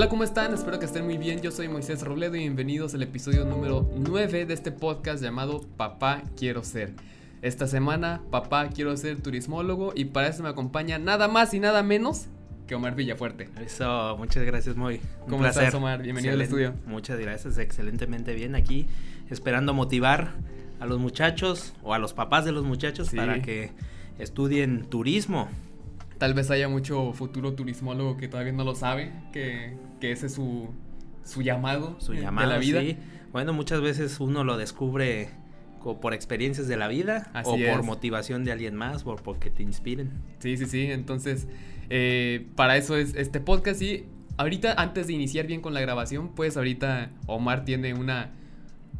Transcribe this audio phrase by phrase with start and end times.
[0.00, 0.54] Hola, ¿cómo están?
[0.54, 1.42] Espero que estén muy bien.
[1.42, 6.22] Yo soy Moisés Robledo y bienvenidos al episodio número 9 de este podcast llamado Papá
[6.38, 6.94] Quiero Ser.
[7.42, 11.82] Esta semana, papá, quiero ser turismólogo y para eso me acompaña nada más y nada
[11.82, 12.28] menos
[12.66, 13.50] que Omar Villafuerte.
[13.62, 15.02] Eso, muchas gracias, Moy.
[15.24, 16.00] Un ¿Cómo estás, Omar?
[16.00, 16.72] Bienvenido al estudio.
[16.86, 18.86] Muchas gracias, excelentemente bien aquí,
[19.28, 20.32] esperando motivar
[20.80, 23.72] a los muchachos o a los papás de los muchachos para que
[24.18, 25.50] estudien turismo.
[26.20, 30.68] Tal vez haya mucho futuro turismólogo que todavía no lo sabe, que, ese es su,
[31.24, 32.82] su llamado, su llamado de la vida.
[32.82, 32.98] Sí.
[33.32, 35.30] Bueno, muchas veces uno lo descubre
[36.02, 40.12] por experiencias de la vida o por motivación de alguien más o porque te inspiren.
[40.40, 40.90] Sí, sí, sí.
[40.90, 41.48] Entonces,
[41.88, 43.80] eh, para eso es este podcast.
[43.80, 44.04] Y
[44.36, 48.32] ahorita, antes de iniciar bien con la grabación, pues ahorita Omar tiene una,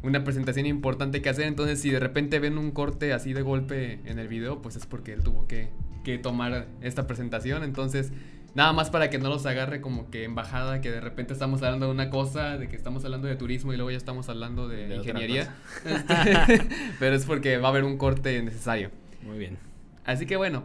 [0.01, 1.45] una presentación importante que hacer.
[1.45, 4.87] Entonces, si de repente ven un corte así de golpe en el video, pues es
[4.87, 5.69] porque él tuvo que
[6.03, 7.63] que tomar esta presentación.
[7.63, 8.11] Entonces,
[8.55, 11.87] nada más para que no los agarre como que embajada, que de repente estamos hablando
[11.87, 14.95] de una cosa, de que estamos hablando de turismo y luego ya estamos hablando de,
[14.95, 15.55] ingeniería.
[16.99, 18.91] Pero es porque va a haber un corte necesario.
[19.23, 19.57] Muy bien.
[20.05, 20.63] Así que bueno,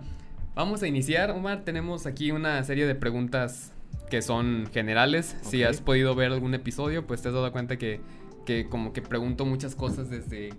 [0.54, 1.30] vamos a iniciar.
[1.30, 3.72] Omar, tenemos aquí una serie de preguntas
[4.10, 5.36] que son generales.
[5.42, 8.00] Si has podido ver algún episodio, pues te has dado cuenta que,
[8.44, 10.50] que como que pregunto muchas cosas desde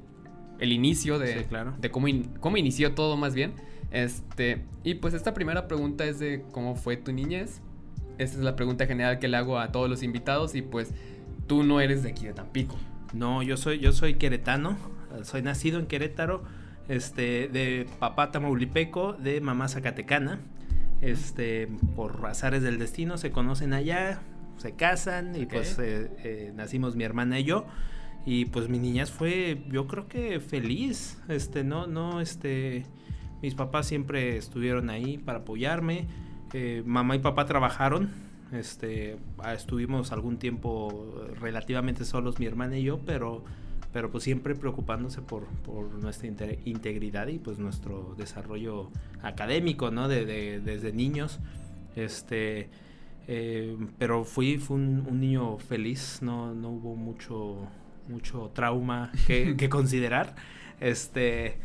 [0.60, 1.76] el inicio de, claro.
[1.80, 2.08] de cómo,
[2.40, 3.54] cómo inició todo más bien.
[3.92, 7.62] Este, y pues esta primera pregunta es de cómo fue tu niñez.
[8.18, 10.92] Esta es la pregunta general que le hago a todos los invitados y pues
[11.48, 12.78] tú no eres de aquí de Tampico.
[13.14, 14.78] No, yo soy yo soy queretano,
[15.24, 16.44] soy nacido en Querétaro,
[16.90, 20.40] este de papá tamaulipeco, de mamá zacatecana.
[21.00, 24.20] Este, por azares del destino se conocen allá,
[24.58, 27.66] se casan y pues eh, eh, nacimos mi hermana y yo.
[28.26, 32.84] Y pues mi niñez fue, yo creo que feliz, este, no, no, este,
[33.42, 36.08] mis papás siempre estuvieron ahí para apoyarme.
[36.54, 38.12] Eh, mamá y papá trabajaron.
[38.52, 43.44] Este, ah, estuvimos algún tiempo relativamente solos mi hermana y yo, pero,
[43.92, 46.30] pero pues siempre preocupándose por, por nuestra
[46.64, 48.90] integridad y pues nuestro desarrollo
[49.22, 50.08] académico, ¿no?
[50.08, 51.40] De, desde niños.
[51.96, 52.70] Este,
[53.28, 57.68] eh, pero fui, fui un, niño feliz, no, no hubo mucho,
[58.08, 60.36] mucho trauma que, que considerar.
[60.80, 61.58] Este,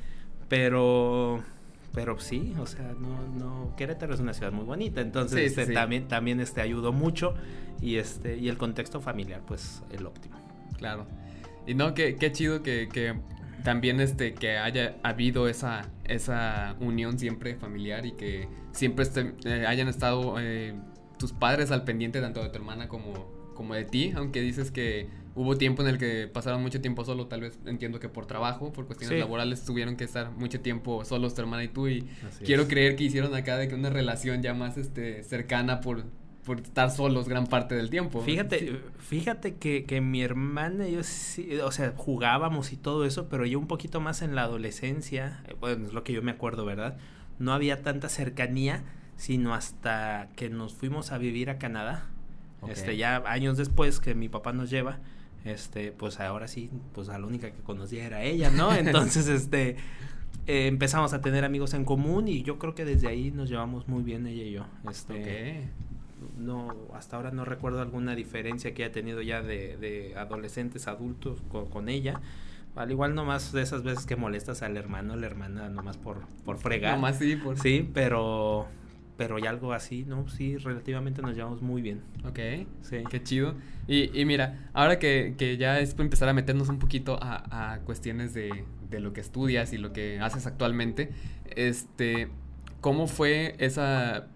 [0.49, 1.45] pero
[1.93, 6.09] pero sí, o sea, no, no, Querétaro es una ciudad muy bonita, entonces este, también,
[6.09, 7.35] también este ayudó mucho
[7.81, 10.37] y este, y el contexto familiar, pues, el óptimo.
[10.79, 11.07] Claro.
[11.67, 13.15] Y no, qué, qué chido que, que
[13.63, 19.67] también este, que haya habido esa, esa unión siempre familiar y que siempre este, eh,
[19.67, 20.75] hayan estado eh,
[21.19, 25.09] tus padres al pendiente tanto de tu hermana como, como de ti, aunque dices que
[25.35, 28.73] Hubo tiempo en el que pasaron mucho tiempo solo, tal vez entiendo que por trabajo,
[28.73, 32.07] por cuestiones laborales tuvieron que estar mucho tiempo solos tu hermana y tú y
[32.45, 36.05] quiero creer que hicieron acá de que una relación ya más este cercana por
[36.45, 38.21] por estar solos gran parte del tiempo.
[38.21, 43.29] Fíjate, fíjate que, que, mi hermana y yo sí, o sea, jugábamos y todo eso,
[43.29, 46.33] pero yo un poquito más en la adolescencia, eh, bueno, es lo que yo me
[46.33, 46.97] acuerdo, ¿verdad?
[47.39, 48.83] No había tanta cercanía,
[49.17, 52.07] sino hasta que nos fuimos a vivir a Canadá.
[52.69, 55.01] Este, ya años después que mi papá nos lleva,
[55.45, 58.73] este, pues ahora sí, pues a la única que conocía era ella, ¿no?
[58.75, 59.77] Entonces, este,
[60.47, 63.89] eh, empezamos a tener amigos en común y yo creo que desde ahí nos llevamos
[63.89, 64.67] muy bien ella y yo.
[64.89, 65.69] Este,
[66.39, 71.41] no, hasta ahora no recuerdo alguna diferencia que haya tenido ya de, de adolescentes, adultos
[71.51, 72.21] con, con, ella.
[72.75, 76.59] Al igual nomás de esas veces que molestas al hermano, la hermana, nomás por, por
[76.59, 76.95] fregar.
[76.95, 77.59] Nomás sí, por...
[77.59, 78.67] Sí, pero
[79.17, 80.29] pero y algo así, ¿no?
[80.29, 82.01] Sí, relativamente nos llevamos muy bien.
[82.25, 82.39] Ok,
[82.83, 82.99] sí.
[83.11, 83.55] Qué chido.
[83.87, 87.73] Y, y mira, ahora que, que, ya es por empezar a meternos un poquito a,
[87.75, 91.11] a cuestiones de, de, lo que estudias y lo que haces actualmente,
[91.55, 92.29] este,
[92.81, 94.29] ¿cómo fue esa,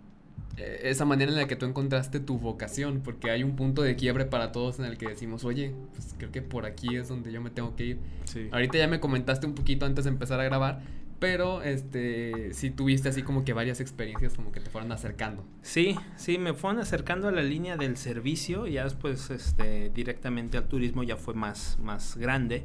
[0.56, 3.00] esa manera en la que tú encontraste tu vocación?
[3.03, 6.31] Porque hay un punto de quiebre para todos en el que decimos, oye, pues creo
[6.31, 7.99] que por aquí es donde yo me tengo que ir.
[8.25, 8.49] Sí.
[8.52, 10.82] Ahorita ya me comentaste un poquito antes de empezar a grabar,
[11.18, 15.44] pero, este, sí tuviste así como que varias experiencias como que te fueron acercando.
[15.62, 20.68] Sí, sí, me fueron acercando a la línea del servicio, ya después, este, directamente al
[20.68, 22.64] turismo ya fue más, más grande,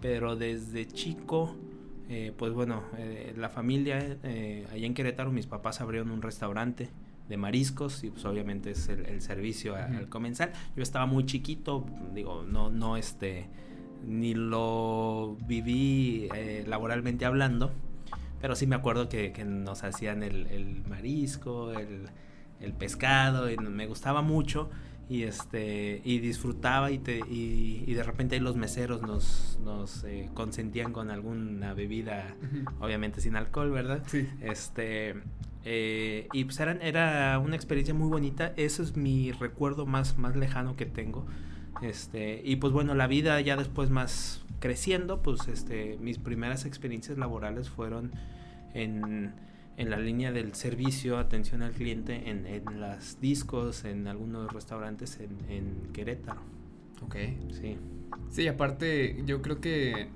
[0.00, 1.56] pero desde chico,
[2.08, 6.90] eh, pues bueno, eh, la familia, eh, allá en Querétaro, mis papás abrieron un restaurante
[7.28, 10.52] de mariscos y pues obviamente es el, servicio al comenzar.
[10.76, 11.84] Yo estaba muy chiquito,
[12.14, 13.48] digo, no, no, este
[14.06, 17.72] ni lo viví eh, laboralmente hablando,
[18.40, 24.70] pero sí me acuerdo que, nos hacían el, marisco, el, pescado, y me gustaba mucho
[25.08, 30.92] y este y disfrutaba y, te, y, de repente los meseros nos, nos eh, consentían
[30.92, 32.34] con alguna bebida,
[32.80, 34.02] obviamente sin alcohol, ¿verdad?
[34.06, 34.28] Sí.
[34.40, 35.14] Este
[35.68, 38.52] Eh, y pues era una experiencia muy bonita.
[38.56, 41.26] Ese es mi recuerdo más, más lejano que tengo.
[41.82, 47.18] Este, y pues bueno, la vida ya después más creciendo, pues este, mis primeras experiencias
[47.18, 48.12] laborales fueron
[48.74, 49.34] en,
[49.76, 55.20] en la línea del servicio, atención al cliente, en, en las discos, en algunos restaurantes
[55.20, 56.40] en, en Querétaro.
[57.02, 57.16] Ok.
[57.50, 57.76] Sí.
[58.30, 60.08] Sí, aparte, yo creo que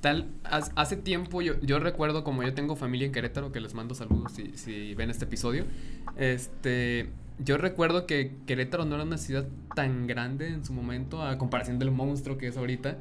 [0.00, 3.94] tal, hace tiempo yo, yo recuerdo como yo tengo familia en Querétaro, que les mando
[3.94, 5.64] saludos si, si ven este episodio,
[6.16, 11.38] este, yo recuerdo que Querétaro no era una ciudad tan grande en su momento a
[11.38, 12.98] comparación del monstruo que es ahorita.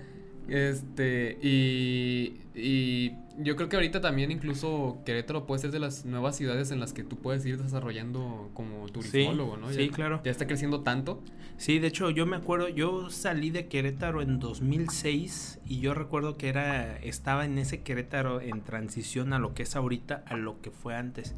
[0.47, 6.35] Este, y, y yo creo que ahorita también incluso Querétaro puede ser de las nuevas
[6.35, 9.71] ciudades en las que tú puedes ir desarrollando como turismólogo, ¿no?
[9.71, 10.21] Sí, claro.
[10.23, 11.21] Ya está creciendo tanto.
[11.57, 16.37] Sí, de hecho yo me acuerdo, yo salí de Querétaro en 2006 y yo recuerdo
[16.37, 20.59] que era, estaba en ese Querétaro en transición a lo que es ahorita, a lo
[20.61, 21.35] que fue antes.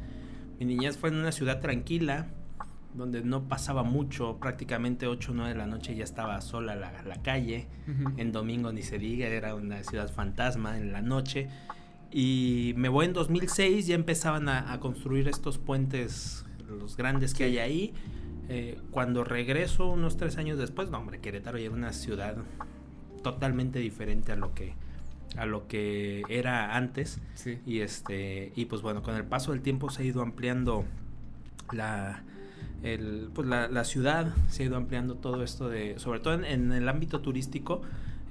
[0.58, 2.28] Mi niñez fue en una ciudad tranquila,
[2.94, 7.02] donde no pasaba mucho, prácticamente 8 o 9 de la noche ya estaba sola la,
[7.02, 7.66] la calle,
[8.16, 11.48] en domingo ni se diga, era una ciudad fantasma en la noche.
[12.10, 17.58] Y me voy en 2006, ya empezaban a, construir estos puentes, los grandes que hay
[17.58, 17.94] ahí.
[18.48, 22.36] Eh, cuando regreso unos tres años después, no hombre, Querétaro ya era una ciudad
[23.22, 24.74] totalmente diferente a lo que
[25.36, 27.20] a lo que era antes
[27.66, 30.84] y este y pues bueno con el paso del tiempo se ha ido ampliando
[31.72, 32.22] la,
[32.84, 36.88] el, pues la, ciudad se ha ido ampliando todo esto de, sobre todo en, el
[36.88, 37.80] ámbito turístico,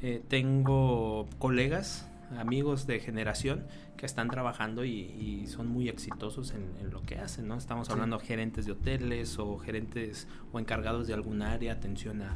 [0.01, 2.07] eh, tengo colegas,
[2.38, 3.65] amigos de generación
[3.97, 7.57] que están trabajando y, son muy exitosos en, lo que hacen, ¿no?
[7.57, 12.35] Estamos hablando de gerentes de hoteles o gerentes o encargados de algún área, atención a,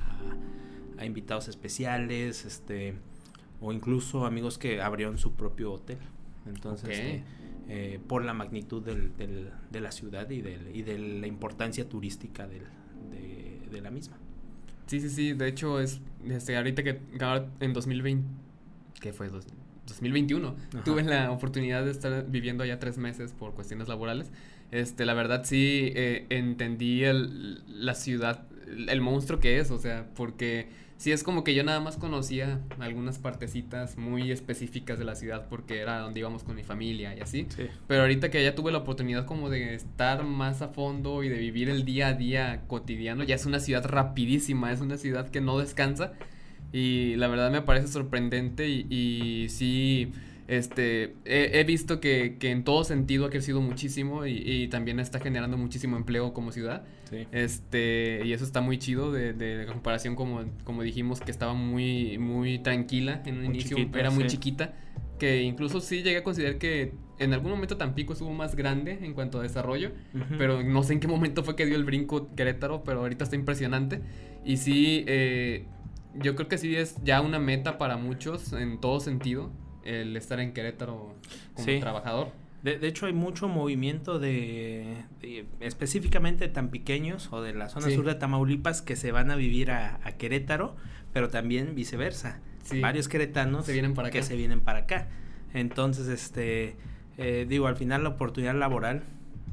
[0.97, 2.95] a invitados especiales, este,
[3.61, 5.99] o incluso amigos que abrieron su propio hotel.
[6.47, 7.23] Entonces, este,
[7.69, 11.87] eh, por la magnitud del, del, de la ciudad y, del, y de la importancia
[11.87, 12.61] turística de,
[13.69, 14.17] de, la misma.
[14.85, 15.33] Sí, sí, sí.
[15.33, 17.01] De hecho, es este, ahorita que
[17.59, 18.27] en 2020,
[19.01, 19.29] ¿qué fue?
[19.29, 24.31] 2021, tuve la oportunidad de estar viviendo allá tres meses por cuestiones laborales.
[24.71, 30.09] Este, la verdad sí eh, entendí el, la ciudad, el monstruo que es, o sea,
[30.15, 30.67] porque
[30.97, 35.47] sí es como que yo nada más conocía algunas partecitas muy específicas de la ciudad
[35.49, 37.47] porque era donde íbamos con mi familia y así.
[37.87, 41.37] Pero ahorita que ya tuve la oportunidad como de estar más a fondo y de
[41.37, 45.41] vivir el día a día cotidiano, ya es una ciudad rapidísima, es una ciudad que
[45.41, 46.13] no descansa
[46.73, 50.11] y la verdad me parece sorprendente y, y sí
[50.47, 55.57] este, he, visto que, que, en todo sentido ha crecido muchísimo y, también está generando
[55.57, 56.85] muchísimo empleo como ciudad.
[57.33, 62.17] Este, y eso está muy chido de, de, comparación como, como dijimos que estaba muy,
[62.17, 64.73] muy tranquila en un inicio, era muy chiquita,
[65.19, 69.13] que incluso sí llegué a considerar que en algún momento Tampico estuvo más grande en
[69.13, 69.91] cuanto a desarrollo,
[70.37, 73.35] pero no sé en qué momento fue que dio el brinco Querétaro, pero ahorita está
[73.35, 74.01] impresionante.
[74.45, 75.65] Y sí, eh,
[76.15, 79.51] yo creo que sí es ya una meta para muchos en todo sentido
[79.87, 81.15] el estar en Querétaro
[81.53, 82.31] como trabajador.
[82.63, 85.05] De, hecho, hay mucho movimiento de,
[85.61, 89.71] específicamente tan pequeños o de la zona sur de Tamaulipas que se van a vivir
[89.71, 90.75] a, Querétaro,
[91.13, 92.41] pero también viceversa.
[92.81, 95.07] Varios queretanos se vienen para que se vienen para acá.
[95.53, 96.75] Entonces, este,
[97.17, 99.03] eh, digo, al final la oportunidad laboral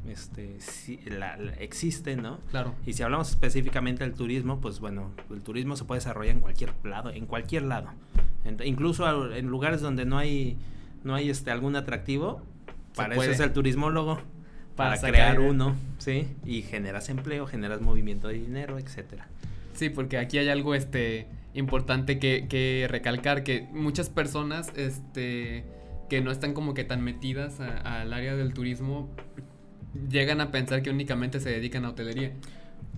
[0.09, 0.59] este,
[1.07, 2.39] la, existe, ¿no?
[2.51, 2.75] Claro.
[2.87, 6.73] Y si hablamos específicamente del turismo, pues bueno, el turismo se puede desarrollar en cualquier
[6.85, 7.91] lado, en cualquier lado
[8.65, 10.57] incluso en lugares donde no hay,
[11.03, 12.43] no hay este, algún atractivo,
[12.95, 14.21] para eso es el turismólogo,
[14.77, 16.29] para, crear uno, ¿sí?
[16.45, 19.29] Y generas empleo, generas movimiento de dinero, etcétera.
[19.75, 25.65] Sí, porque aquí hay algo este importante que, que recalcar, que muchas personas este
[26.09, 29.09] que no están como que tan metidas al área del turismo
[30.11, 32.33] llegan a pensar que únicamente se dedican a hotelería.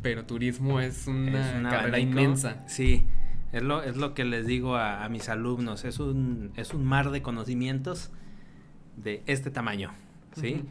[0.03, 2.65] Pero turismo es una, carrera inmensa.
[2.69, 3.05] Sí,
[3.53, 7.11] es lo, es lo que les digo a, mis alumnos, es un, es un mar
[7.11, 8.11] de conocimientos
[8.97, 9.93] de este tamaño,
[10.39, 10.65] ¿sí?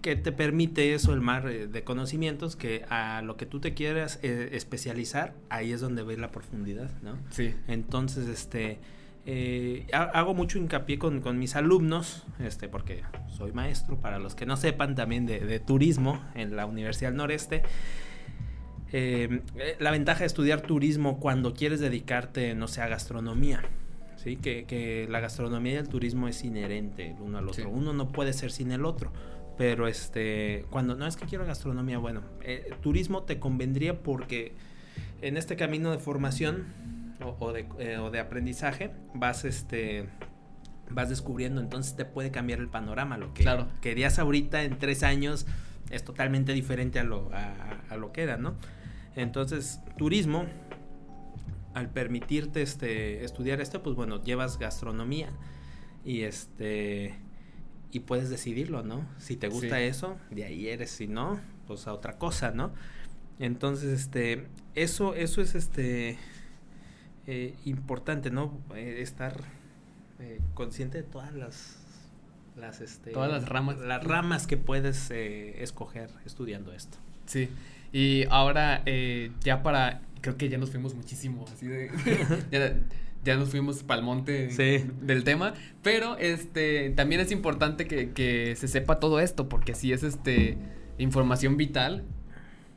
[0.00, 4.18] Que te permite eso, el mar de conocimientos, que a lo que tú te quieras
[4.22, 7.18] eh, especializar, ahí es donde ves la profundidad, ¿no?
[7.28, 7.54] Sí.
[7.68, 8.78] Entonces, este,
[9.32, 14.44] eh, hago mucho hincapié con, con, mis alumnos, este, porque soy maestro, para los que
[14.44, 17.62] no sepan, también de, de turismo en la Universidad del Noreste.
[18.92, 23.62] Em, eh, la ventaja de estudiar turismo cuando quieres dedicarte, no sé, a gastronomía.
[24.16, 24.36] ¿sí?
[24.36, 27.70] Que, la gastronomía y el turismo es inherente el uno al otro.
[27.70, 29.12] Uno no puede ser sin el otro.
[29.56, 34.54] Pero este, cuando no es que quiero gastronomía, bueno, eh, turismo te convendría porque
[35.22, 36.64] en este camino de formación
[37.38, 40.08] o, de, eh, o de, aprendizaje vas este
[40.92, 43.16] vas descubriendo, entonces te puede cambiar el panorama.
[43.16, 43.68] Lo que Claro.
[43.80, 45.46] querías ahorita en tres años
[45.90, 48.54] es totalmente diferente a lo, a, a lo que era, ¿no?
[49.14, 50.46] Entonces, turismo,
[51.74, 55.28] al permitirte este, estudiar esto, pues bueno, llevas gastronomía
[56.04, 57.14] y este
[57.92, 59.04] y puedes decidirlo, ¿no?
[59.18, 59.82] Si te gusta Sí.
[59.84, 62.72] eso, de ahí eres, si no, pues a otra cosa, ¿no?
[63.40, 66.16] Entonces, este, eso, eso es este
[67.26, 68.58] eh, importante, ¿no?
[68.74, 69.34] Eh, estar
[70.18, 71.76] eh, consciente de todas las
[72.56, 73.78] las este Todas las ramas.
[73.78, 76.98] las ramas que puedes escoger estudiando esto.
[77.26, 77.48] Sí.
[77.92, 78.82] Y ahora,
[79.42, 80.02] ya para.
[80.20, 81.44] Creo que ya nos fuimos muchísimo.
[81.52, 81.90] Así de.
[82.50, 82.76] ya,
[83.24, 84.84] ya nos fuimos pa'l monte Sí.
[85.00, 85.54] del tema.
[85.82, 86.90] Pero este.
[86.90, 89.48] También es importante que, que se sepa todo esto.
[89.48, 90.58] Porque sí es este.
[90.98, 92.04] Información vital.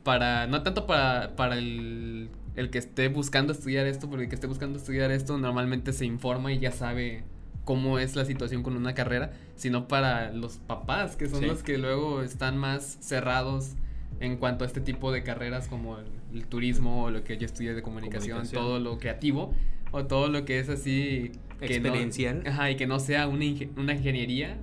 [0.04, 0.48] Para.
[0.48, 2.30] No tanto para, para el.
[2.56, 4.10] El que esté buscando estudiar esto.
[4.10, 5.38] Porque el que esté buscando estudiar esto.
[5.38, 7.24] Normalmente se informa y ya sabe
[7.66, 11.46] cómo es la situación con una carrera, sino para los papás, que son Sí.
[11.46, 13.76] los que luego están más cerrados
[14.20, 17.46] en cuanto a este tipo de carreras como el, el turismo o lo que yo
[17.46, 18.62] estudié de comunicación, Comunicación.
[18.62, 19.54] todo lo creativo
[19.92, 22.44] o todo lo que es así que no- Experiencial.
[22.46, 23.46] ajá, y que no sea una,
[23.78, 24.58] una ingeniería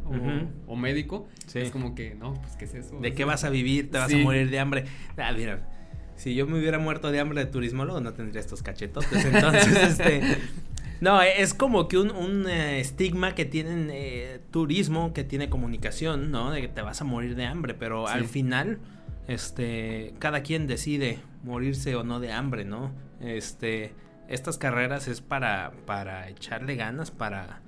[0.66, 1.60] o, médico, Sí.
[1.60, 3.00] es como que no, pues qué es eso.
[3.00, 3.90] ¿De O qué vas a vivir?
[3.90, 4.20] ¿Te vas Sí.
[4.20, 4.84] a morir de hambre?
[5.16, 5.66] Ah, mira,
[6.20, 9.24] si yo me hubiera muerto de hambre de turismólogo, no tendría estos cachetotes.
[9.24, 10.38] Entonces, este.
[11.00, 16.30] No, es como que un, un, eh, estigma que tienen eh, turismo, que tiene comunicación,
[16.30, 16.50] ¿no?
[16.50, 18.12] De que te vas a morir de hambre, pero Sí.
[18.12, 18.78] al final,
[19.26, 22.92] este, cada quien decide morirse o no de hambre, ¿no?
[23.22, 23.94] Este,
[24.28, 27.62] estas carreras es para, para echarle ganas, para,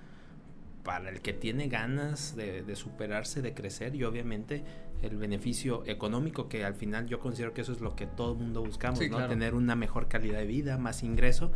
[0.84, 4.62] para el que tiene ganas de, de superarse, de crecer y obviamente
[5.02, 8.38] el beneficio económico que al final yo considero que eso es lo que todo el
[8.38, 9.16] mundo buscamos, Sí, ¿no?
[9.16, 9.30] claro.
[9.30, 11.50] Tener una mejor calidad de vida, más ingreso,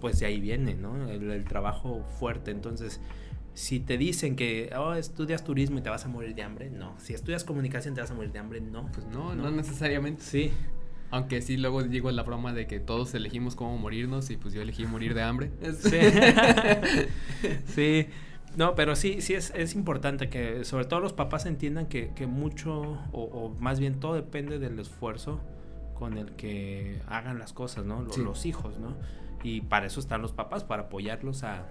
[0.00, 1.08] pues de ahí viene, ¿no?
[1.08, 2.50] El, el trabajo fuerte.
[2.50, 3.00] Entonces,
[3.54, 6.94] si te dicen que oh, estudias turismo y te vas a morir de hambre, no.
[6.98, 8.90] Si estudias comunicación te vas a morir de hambre, no.
[8.92, 9.42] Pues no, No.
[9.44, 10.22] no, necesariamente.
[10.22, 10.52] Sí,
[11.12, 14.62] Aunque sí, luego digo la broma de que todos elegimos cómo morirnos y pues yo
[14.62, 15.50] elegí morir de hambre.
[15.80, 15.98] Sí.
[17.66, 18.06] sí.
[18.56, 22.26] No, pero sí, sí es, es importante que sobre todo los papás entiendan que, que
[22.26, 25.40] mucho, o, o más bien todo depende del esfuerzo
[25.94, 28.02] con el que hagan las cosas, ¿no?
[28.02, 28.22] Los, Sí.
[28.22, 28.94] los hijos, ¿no?
[29.44, 31.66] Y para eso están los papás, para apoyarlos a,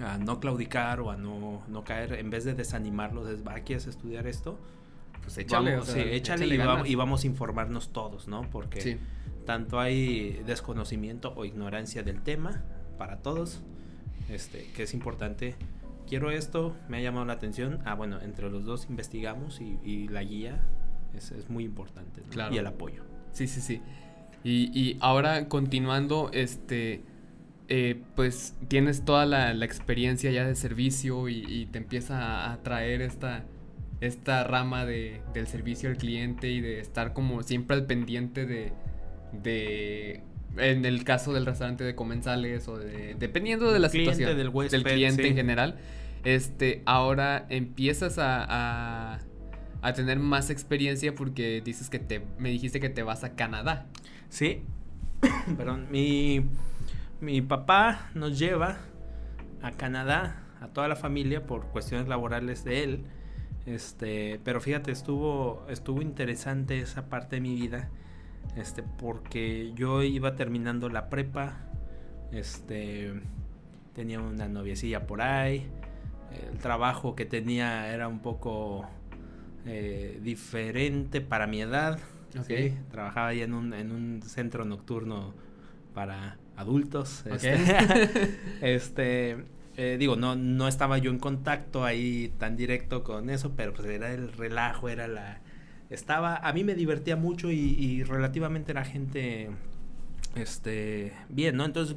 [0.00, 3.86] a no claudicar o a no, no caer, en vez de desanimarlos, es, "Va, ¿quieres
[3.86, 4.58] estudiar esto?
[5.22, 6.90] Pues échale, Vamos, o sea, sí, échale, échale y, vamos, ganas.
[6.90, 8.42] y vamos a informarnos todos, ¿no?
[8.50, 8.98] Porque Sí.
[9.46, 12.62] tanto hay desconocimiento o ignorancia del tema
[12.98, 13.60] para todos,
[14.28, 15.54] este, que es importante.
[16.06, 17.80] Quiero esto, me ha llamado la atención.
[17.84, 20.62] Ah, bueno, entre los dos investigamos y, y la guía
[21.14, 22.20] es, es muy importante.
[22.22, 22.28] ¿no?
[22.30, 22.54] Claro.
[22.54, 23.04] Y el apoyo.
[23.32, 23.80] Sí, sí, sí.
[24.44, 27.02] Y, y ahora continuando, este,
[27.68, 32.52] eh, pues tienes toda la, la experiencia ya de servicio y, y te empieza a
[32.52, 33.44] atraer esta,
[34.00, 38.72] esta rama de, del servicio al cliente y de estar como siempre al pendiente de,
[39.32, 40.22] de
[40.56, 44.48] en el caso del restaurante de comensales o de, dependiendo de la Cliente, situación del
[44.48, 45.28] huésped, cliente sí.
[45.28, 45.78] en general,
[46.24, 49.20] este, ahora empiezas a, a,
[49.82, 53.86] a tener más experiencia porque dices que te, me dijiste que te vas a Canadá.
[54.28, 54.62] Sí,
[55.56, 56.44] perdón, mi,
[57.20, 58.78] mi papá nos lleva
[59.62, 63.04] a Canadá, a toda la familia, por cuestiones laborales de él.
[63.66, 67.90] Este, pero fíjate, estuvo, estuvo interesante esa parte de mi vida.
[68.56, 71.56] Este, porque yo iba terminando la prepa.
[72.30, 73.12] Este,
[73.94, 75.66] tenía una noviecilla por ahí.
[76.50, 78.88] El trabajo que tenía era un poco
[79.66, 81.98] eh, diferente para mi edad.
[82.46, 85.34] Sí, trabajaba ahí en un, en un centro nocturno
[85.94, 87.24] para adultos.
[87.26, 87.58] Este,
[88.74, 89.44] este,
[89.76, 93.86] eh, digo, no, no estaba yo en contacto ahí tan directo con eso, pero pues
[93.88, 95.40] era el relajo, era la...
[95.92, 99.50] Estaba, a mí me divertía mucho y, y relativamente la gente,
[100.34, 101.64] este, bien, ¿no?
[101.64, 101.96] Entonces,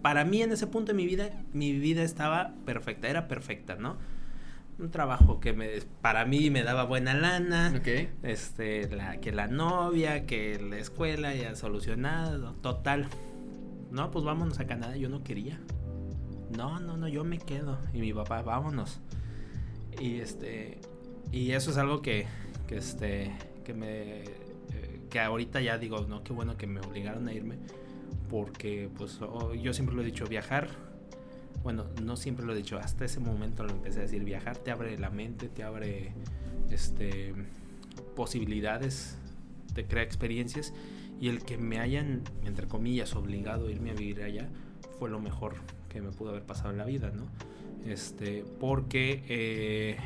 [0.00, 3.96] para mí en ese punto de mi vida, mi vida estaba perfecta, era perfecta, ¿no?
[4.78, 5.68] Un trabajo que me,
[6.00, 8.08] para mí me daba buena lana, Ok.
[8.22, 13.06] este, la, que la novia, que la escuela ya solucionado, total.
[13.90, 15.60] No, pues vámonos a Canadá, yo no quería.
[16.56, 17.78] No, no, no, yo me quedo.
[17.92, 19.00] Y mi papá, vámonos.
[20.00, 20.78] Y este,
[21.30, 22.26] y eso es algo que,
[22.72, 23.30] que este,
[23.64, 27.56] que me, eh, que ahorita ya digo, no, qué bueno que me obligaron a irme.
[28.30, 30.68] Porque, pues, oh, yo siempre lo he dicho, viajar.
[31.62, 34.70] Bueno, no siempre lo he dicho, hasta ese momento lo empecé a decir, viajar te
[34.70, 36.12] abre la mente, te abre,
[36.70, 37.34] este,
[38.16, 39.18] posibilidades,
[39.74, 40.72] te crea experiencias
[41.20, 44.48] y el que me hayan, entre comillas, obligado a irme a vivir allá
[44.98, 45.54] fue lo mejor
[45.88, 47.26] que me pudo haber pasado en la vida, ¿no?
[47.86, 49.98] Este, porque eh,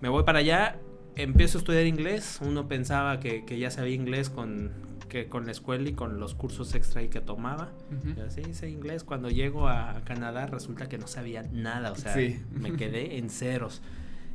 [0.00, 0.80] me voy para allá,
[1.16, 2.38] empiezo a estudiar inglés.
[2.42, 4.70] Uno pensaba que, que ya sabía inglés con,
[5.08, 7.72] que con la escuela y con los cursos extra ahí que tomaba.
[7.90, 8.14] Ujú.
[8.18, 9.04] Yo sí sé inglés.
[9.04, 12.40] Cuando llego a Canadá resulta que no sabía nada, o sea, Sí.
[12.52, 13.82] me quedé en ceros.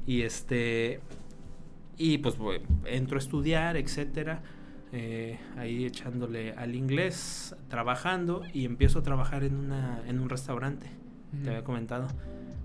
[0.08, 1.00] Y este
[1.98, 4.42] y pues voy- entro a estudiar, etcétera.
[4.94, 10.88] eh, ahí echándole al inglés, trabajando y empiezo a trabajar en una en un restaurante.
[11.34, 11.44] Ujú.
[11.44, 12.08] Te había comentado.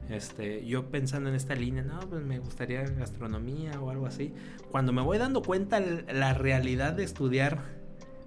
[0.08, 4.32] Este, yo pensando en esta línea, no, pues me gustaría gastronomía o algo así.
[4.70, 7.58] Cuando me voy dando cuenta la realidad de estudiar,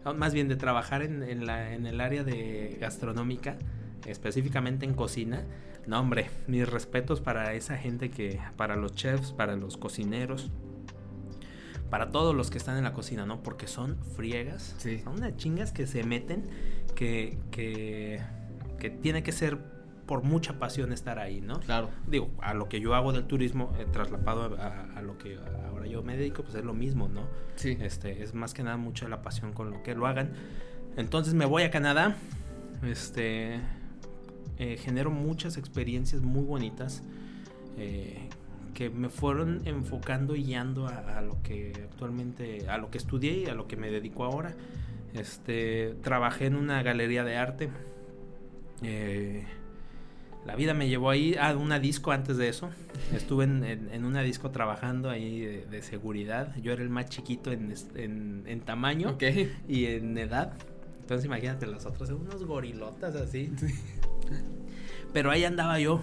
[0.04, 3.58] o más bien de trabajar en, en la, en el área de gastronómica,
[4.06, 5.46] específicamente en cocina,
[5.88, 10.52] no hombre, mis respetos para esa gente que, para los chefs, para los cocineros,
[11.90, 13.42] para todos los que están en la cocina, ¿no?
[13.42, 15.00] Porque son friegas, Sí.
[15.00, 16.44] son unas chingas que se meten,
[16.96, 18.22] que, que,
[18.80, 19.58] que tiene que ser
[20.10, 21.60] por mucha pasión estar ahí, ¿no?
[21.60, 21.92] Claro.
[22.08, 25.38] digo, a lo que yo hago del turismo, eh, traslapado a, a lo que
[25.68, 27.28] ahora yo me dedico, pues es lo mismo, ¿no?
[27.58, 27.78] Sí.
[27.80, 30.32] Este, es más que nada mucha la pasión con lo que lo hagan.
[30.98, 32.16] Entonces me voy a Canadá,
[32.82, 33.60] este,
[34.58, 37.04] eh, genero muchas experiencias muy bonitas
[37.78, 38.30] eh,
[38.74, 43.34] que me fueron enfocando y guiando a, a lo que actualmente, a lo que estudié
[43.42, 44.56] y a lo que me dedico ahora.
[45.14, 47.70] Este, trabajé en una galería de arte.
[48.82, 49.46] eh,
[50.46, 52.70] la vida me llevó ahí a una disco antes de eso.
[53.14, 56.56] Estuve en, en- en una disco trabajando ahí de, de seguridad.
[56.62, 59.18] Yo era el más chiquito en, tamaño
[59.68, 60.54] y en edad.
[61.02, 63.52] Entonces imagínate los otros, unos gorilotas así.
[65.14, 66.02] Pero ahí andaba yo.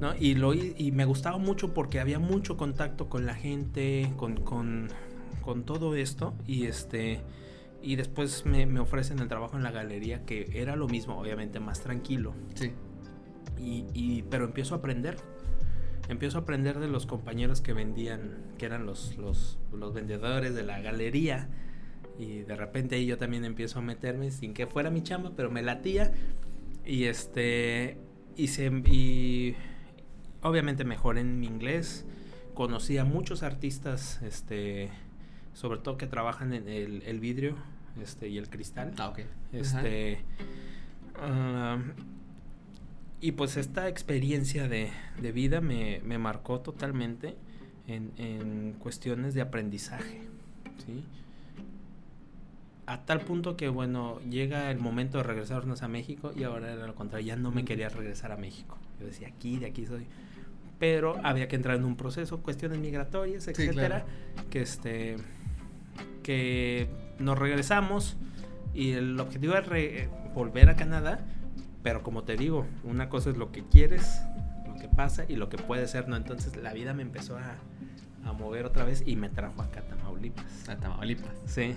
[0.00, 0.14] ¿no?
[0.18, 4.88] Y, lo, y me gustaba mucho porque había mucho contacto con la gente, con, con,
[5.42, 6.34] con todo esto.
[6.46, 7.20] Y este.
[7.82, 11.60] Y después me, me ofrecen el trabajo en la galería, que era lo mismo, obviamente
[11.60, 12.34] más tranquilo.
[12.54, 12.72] Sí.
[13.64, 15.16] Y, y- pero empiezo a aprender.
[16.08, 20.62] Empiezo a aprender de los compañeros que vendían, que eran los, los, los vendedores de
[20.62, 21.48] la galería.
[22.18, 25.50] Y de repente ahí yo también empiezo a meterme sin que fuera mi chamba, pero
[25.50, 26.12] me latía.
[26.84, 27.96] Y este.
[28.36, 29.54] Y, se, y
[30.42, 32.04] obviamente mejoré en mi inglés.
[32.52, 34.90] Conocí a muchos artistas, este,
[35.54, 37.56] sobre todo que trabajan en el, el vidrio
[38.00, 38.92] este, y el cristal.
[38.98, 39.20] Ah, ok.
[39.20, 39.28] Ajá.
[39.52, 40.18] Este.
[43.24, 47.34] Y pues esta experiencia de, de vida me, me marcó totalmente
[47.86, 50.20] en, en cuestiones de aprendizaje.
[50.84, 51.04] ¿sí?
[52.86, 56.86] A tal punto que, bueno, llega el momento de regresarnos a México y ahora era
[56.86, 58.76] lo contrario, ya no me quería regresar a México.
[59.00, 60.04] Yo decía, aquí, de aquí soy.
[60.78, 64.04] Pero había que entrar en un proceso, cuestiones migratorias, etcétera,
[64.50, 65.16] que este
[66.22, 68.18] que nos regresamos
[68.74, 71.24] y el objetivo es re- volver a Canadá,
[71.84, 74.22] pero como te digo, una cosa es lo que quieres,
[74.66, 76.16] lo que pasa y lo que puede ser, ¿no?
[76.16, 77.54] Entonces la vida me empezó a,
[78.24, 80.68] a mover otra vez y me trajo acá a Tamaulipas.
[80.68, 81.30] A Tamaulipas.
[81.46, 81.76] Sí.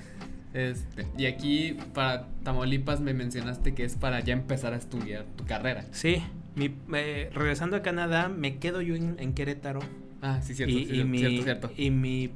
[0.54, 5.46] Este, y aquí para Tamaulipas me mencionaste que es para ya empezar a estudiar tu
[5.46, 5.86] carrera.
[5.92, 6.24] Sí,
[6.56, 9.82] mi, eh, regresando a Canadá, me quedo yo en, en Querétaro
[10.22, 11.72] Ah, sí, cierto, y, sí, y cierto, mi, cierto, cierto.
[11.78, 12.32] y mi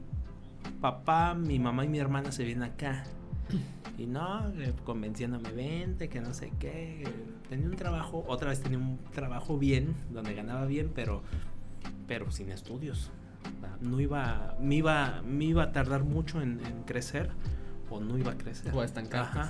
[0.80, 3.04] papá, mi mamá y mi hermana se vienen acá.
[3.98, 7.04] Y no, eh, convenciéndome, vente, que no sé qué.
[7.52, 11.22] Tenía un trabajo, otra vez tenía un trabajo bien, donde ganaba bien, pero,
[12.08, 13.12] pero sin estudios.
[13.82, 17.30] No iba, me iba, me iba a tardar mucho en, en crecer
[17.90, 18.74] o no iba a crecer.
[18.74, 18.88] O a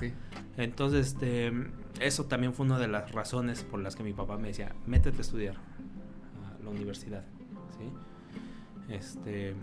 [0.00, 0.12] sí.
[0.56, 1.52] Entonces, este,
[2.00, 5.18] eso también fue una de las razones por las que mi papá me decía, métete
[5.18, 7.22] a estudiar a la universidad,
[7.78, 8.92] ¿sí?
[8.92, 9.54] Este,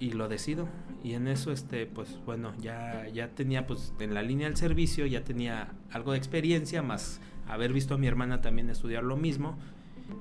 [0.00, 0.68] y lo decido.
[1.04, 5.06] Y en eso, este, pues bueno, ya, ya tenía, pues en la línea del servicio,
[5.06, 9.58] ya tenía algo de experiencia, más haber visto a mi hermana también estudiar lo mismo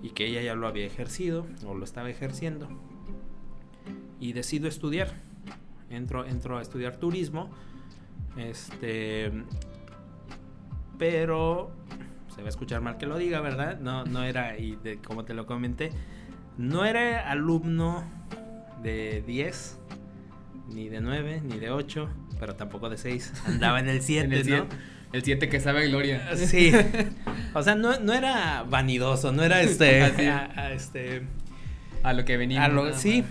[0.02, 2.68] y que ella ya lo había ejercido o lo estaba ejerciendo.
[4.20, 5.14] Y decido estudiar.
[5.90, 7.50] Entro, entro a estudiar turismo.
[8.38, 9.32] Este.
[10.98, 11.72] Pero.
[12.34, 13.80] Se va a escuchar mal que lo diga, ¿verdad?
[13.80, 15.90] No, no era, y de, como te lo comenté,
[16.58, 18.04] no era alumno
[18.84, 19.80] de 10,
[20.70, 22.08] ni de 9, ni de 8,
[22.40, 23.34] pero tampoco de 6.
[23.48, 24.68] Andaba en el 7, En el ¿no?
[25.12, 25.18] 7.
[25.18, 26.36] El 7 que sabe a Gloria.
[26.36, 26.72] Sí.
[27.54, 30.04] O sea, no, no era vanidoso, no era este.
[30.04, 31.24] A- a este
[32.04, 32.64] A lo que venimos.
[32.64, 33.24] a lo- nada sí.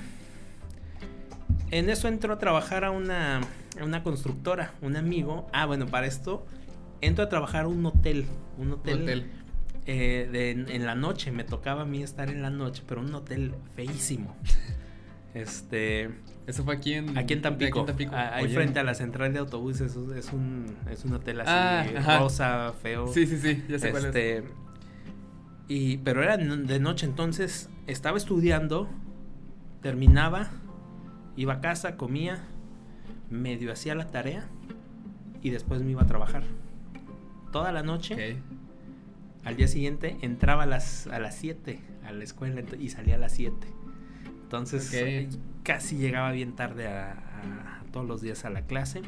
[1.71, 3.41] En eso entró a trabajar a una,
[3.81, 5.49] a una constructora, un amigo.
[5.53, 6.45] Ah, bueno, para esto
[7.01, 8.27] entro a trabajar a un hotel.
[8.59, 9.03] Un hotel.
[9.03, 9.31] Hotel.
[9.87, 11.31] eh, de- en la noche.
[11.31, 14.35] Me tocaba a mí estar en la noche, pero un hotel feísimo.
[15.35, 16.11] Este.
[16.47, 17.17] Eso fue aquí en.
[17.19, 17.81] Aquí en Tampico.
[17.81, 18.15] Aquí en Tampico.
[18.15, 18.55] a- Ahí Oye.
[18.55, 19.91] frente a la central de autobuses.
[19.91, 19.97] Es,
[20.33, 23.09] un- es un, hotel así, Ah, rosa, feo.
[23.09, 24.09] Sí, sí, sí, ya sé cuál es.
[24.15, 24.45] este,
[25.69, 28.89] Y, pero era de noche, entonces estaba estudiando,
[29.83, 30.51] terminaba,
[31.37, 32.45] iba a casa, comía,
[33.31, 34.47] medio hacía la tarea
[35.43, 36.45] y después me iba a trabajar.
[37.53, 38.37] Toda la noche.
[39.45, 43.19] Al día siguiente entraba a las, a las 7 a la escuela y salía a
[43.19, 43.67] las 7.
[44.43, 44.89] Entonces
[45.67, 47.17] casi llegaba bien tarde a,
[47.93, 49.03] todos los días a la clase.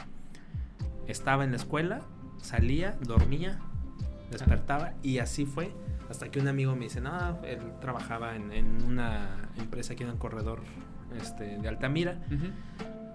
[1.07, 2.01] Estaba en la escuela,
[2.43, 3.61] salía, dormía,
[4.31, 5.73] despertaba y así fue.
[6.11, 10.17] Hasta que un amigo me dice, no, él trabajaba en, una empresa aquí en el
[10.17, 10.63] corredor
[11.21, 12.19] este, de Altamira.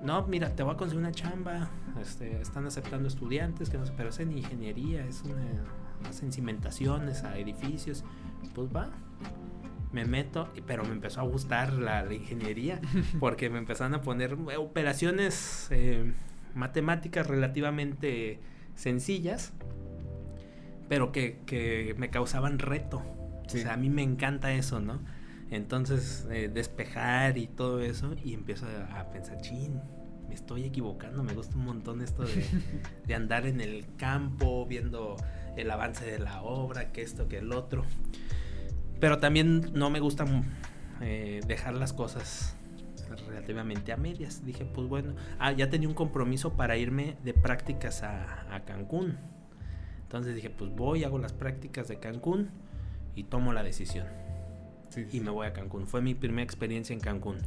[0.01, 1.69] No, mira, te voy a conseguir una chamba.
[2.01, 5.43] Este, están aceptando estudiantes, que no sé, pero es en ingeniería, es una,
[6.07, 8.05] hacen cimentaciones a edificios.
[8.53, 8.89] Pues va,
[9.93, 12.81] me meto, pero me empezó a gustar la, ingeniería
[13.19, 16.11] porque me empezaron a poner operaciones eh,
[16.55, 18.39] matemáticas relativamente
[18.75, 19.53] sencillas,
[20.89, 23.01] pero que, me causaban reto.
[23.45, 24.99] O sea, a mí me encanta eso, ¿no?
[25.51, 28.65] Entonces, eh, despejar y todo eso, y empiezo
[28.97, 29.79] a, pensar, chin,
[30.27, 32.43] me estoy equivocando, me gusta un montón esto de,
[33.05, 35.17] de andar en el campo, viendo
[35.55, 37.85] el avance de la obra, que esto, que el otro.
[39.03, 40.23] Pero también no me gusta
[41.01, 42.55] eh, dejar las cosas
[43.27, 44.45] relativamente a medias.
[44.45, 49.17] Dije, pues bueno, ah, ya tenía un compromiso para irme de prácticas a, Cancún.
[50.03, 52.51] Entonces dije, pues voy, hago las prácticas de Cancún
[53.13, 54.07] y tomo la decisión.
[55.11, 55.85] y me voy a Cancún.
[55.85, 57.39] Fue mi primera experiencia en Cancún.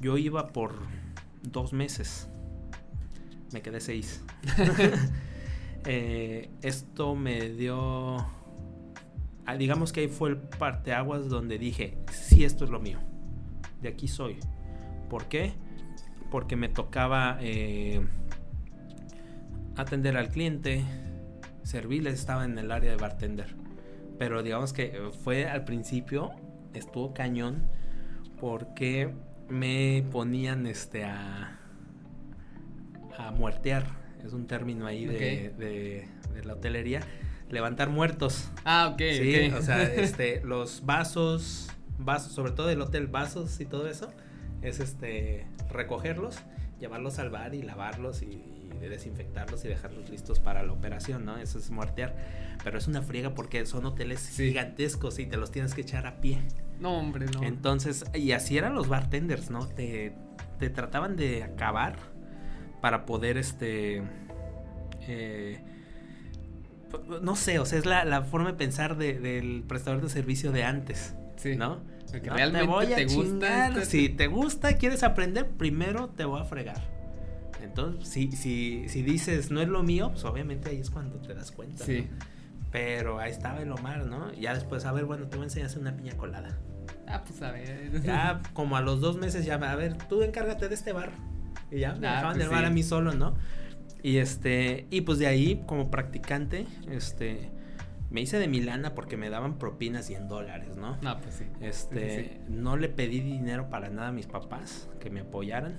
[0.00, 0.76] Yo iba por
[1.42, 2.28] dos meses.
[3.52, 4.22] Me quedé seis.
[5.88, 8.26] Eh, esto me dio
[9.54, 12.98] digamos que ahí fue el parteaguas donde dije, sí, esto es lo mío.
[13.80, 14.38] De aquí soy.
[15.08, 15.52] ¿Por qué?
[16.30, 18.00] Porque me tocaba eh,
[19.76, 20.84] atender al cliente,
[21.62, 23.54] servirles, estaba en el área de bartender.
[24.18, 26.32] Pero digamos que fue al principio,
[26.74, 27.68] estuvo cañón,
[28.40, 29.14] porque
[29.48, 31.60] me ponían este a,
[33.16, 33.84] a muertear.
[34.24, 37.00] Es un término ahí de, de la hotelería
[37.50, 38.50] levantar muertos.
[38.64, 38.98] Ah, ok.
[38.98, 44.10] Sí, o sea, este, los vasos, vasos, sobre todo el hotel, vasos y todo eso,
[44.62, 46.38] es este, recogerlos,
[46.80, 51.38] llevarlos al bar y lavarlos y, desinfectarlos y dejarlos listos para la operación, ¿no?
[51.38, 52.14] Eso es muertear.
[52.62, 56.20] Pero es una friega porque son hoteles gigantescos y te los tienes que echar a
[56.20, 56.38] pie.
[56.78, 57.42] No, hombre, no.
[57.42, 59.66] Entonces, y así eran los bartenders, ¿no?
[59.66, 60.12] Te,
[60.60, 61.96] te trataban de acabar
[62.80, 64.02] para poder, este,
[65.08, 65.58] eh,
[67.20, 71.14] no sé, o sea, es la, forma de pensar del prestador de servicio de antes.
[71.36, 71.56] Sí.
[71.56, 71.80] ¿No?
[72.12, 73.84] Realmente te, gusta.
[73.84, 76.80] Si te gusta, quieres aprender, primero te voy a fregar.
[77.62, 81.34] Entonces, si, si, si dices no es lo mío, pues obviamente ahí es cuando te
[81.34, 81.84] das cuenta.
[81.84, 82.08] Sí.
[82.70, 84.32] Pero ahí estaba el Omar, ¿no?
[84.32, 86.58] Y ya después, a ver, bueno, te voy a enseñar a hacer una piña colada.
[87.06, 88.02] Ah, pues a ver.
[88.02, 91.12] Ya, como a los dos meses, ya, a ver, tú encárgate de este bar.
[91.70, 93.34] Y ya, me ah, dejaban pues bar a mí solo, ¿no?
[94.02, 97.50] Y este, y pues de ahí, como practicante, este,
[98.10, 100.96] me hice de Milana porque me daban propinas y en dólares, ¿no?
[101.02, 101.44] No, pues sí.
[101.60, 105.78] Este, no le pedí dinero para nada a mis papás que me apoyaran.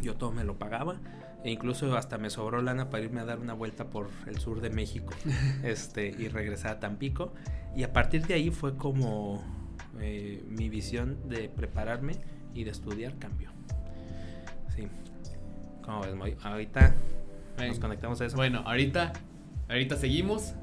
[0.00, 1.00] Yo todo me lo pagaba.
[1.44, 4.60] E incluso hasta me sobró lana para irme a dar una vuelta por el sur
[4.60, 5.14] de México
[5.62, 7.34] este, y regresar a Tampico.
[7.76, 9.44] Y a partir de ahí fue como
[10.00, 12.14] eh, mi visión de prepararme
[12.54, 13.50] y de estudiar cambió.
[14.74, 14.88] Sí.
[15.86, 16.94] Como ves, ahorita
[17.58, 18.36] nos conectamos a eso.
[18.36, 19.12] Bueno, ahorita,
[19.68, 20.54] ahorita seguimos.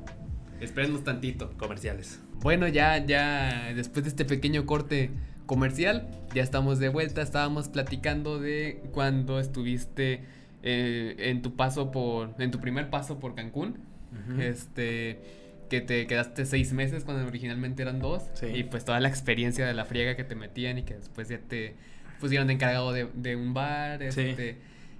[0.60, 1.52] Espérenos tantito.
[1.58, 2.22] Comerciales.
[2.42, 5.10] Bueno, ya, ya, después de este pequeño corte
[5.46, 7.22] comercial, ya estamos de vuelta.
[7.22, 10.26] Estábamos platicando de cuando estuviste
[10.62, 13.80] eh, en tu paso por, en tu primer paso por Cancún.
[14.40, 15.22] Este,
[15.70, 18.24] que te quedaste seis meses cuando originalmente eran dos.
[18.54, 21.40] Y pues toda la experiencia de la friega que te metían y que después ya
[21.40, 21.76] te
[22.20, 24.04] pusieron de encargado de, de un bar.
[24.04, 24.58] Este,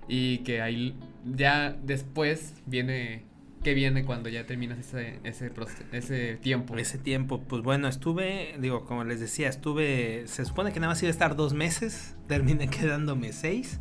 [0.08, 3.24] y que ahí ya después viene
[3.64, 5.50] ¿Qué viene cuando ya terminas ese, ese,
[5.94, 6.76] ese tiempo?
[6.78, 11.02] Ese tiempo, pues bueno, estuve, digo, como les decía, estuve, se supone que nada más
[11.02, 13.80] iba a estar dos meses, terminé quedándome seis,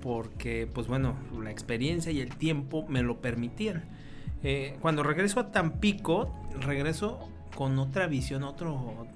[0.00, 3.84] porque pues bueno, la experiencia y el tiempo me lo permitían.
[4.42, 9.06] Eh, cuando regreso a Tampico, regreso con otra visión, otro,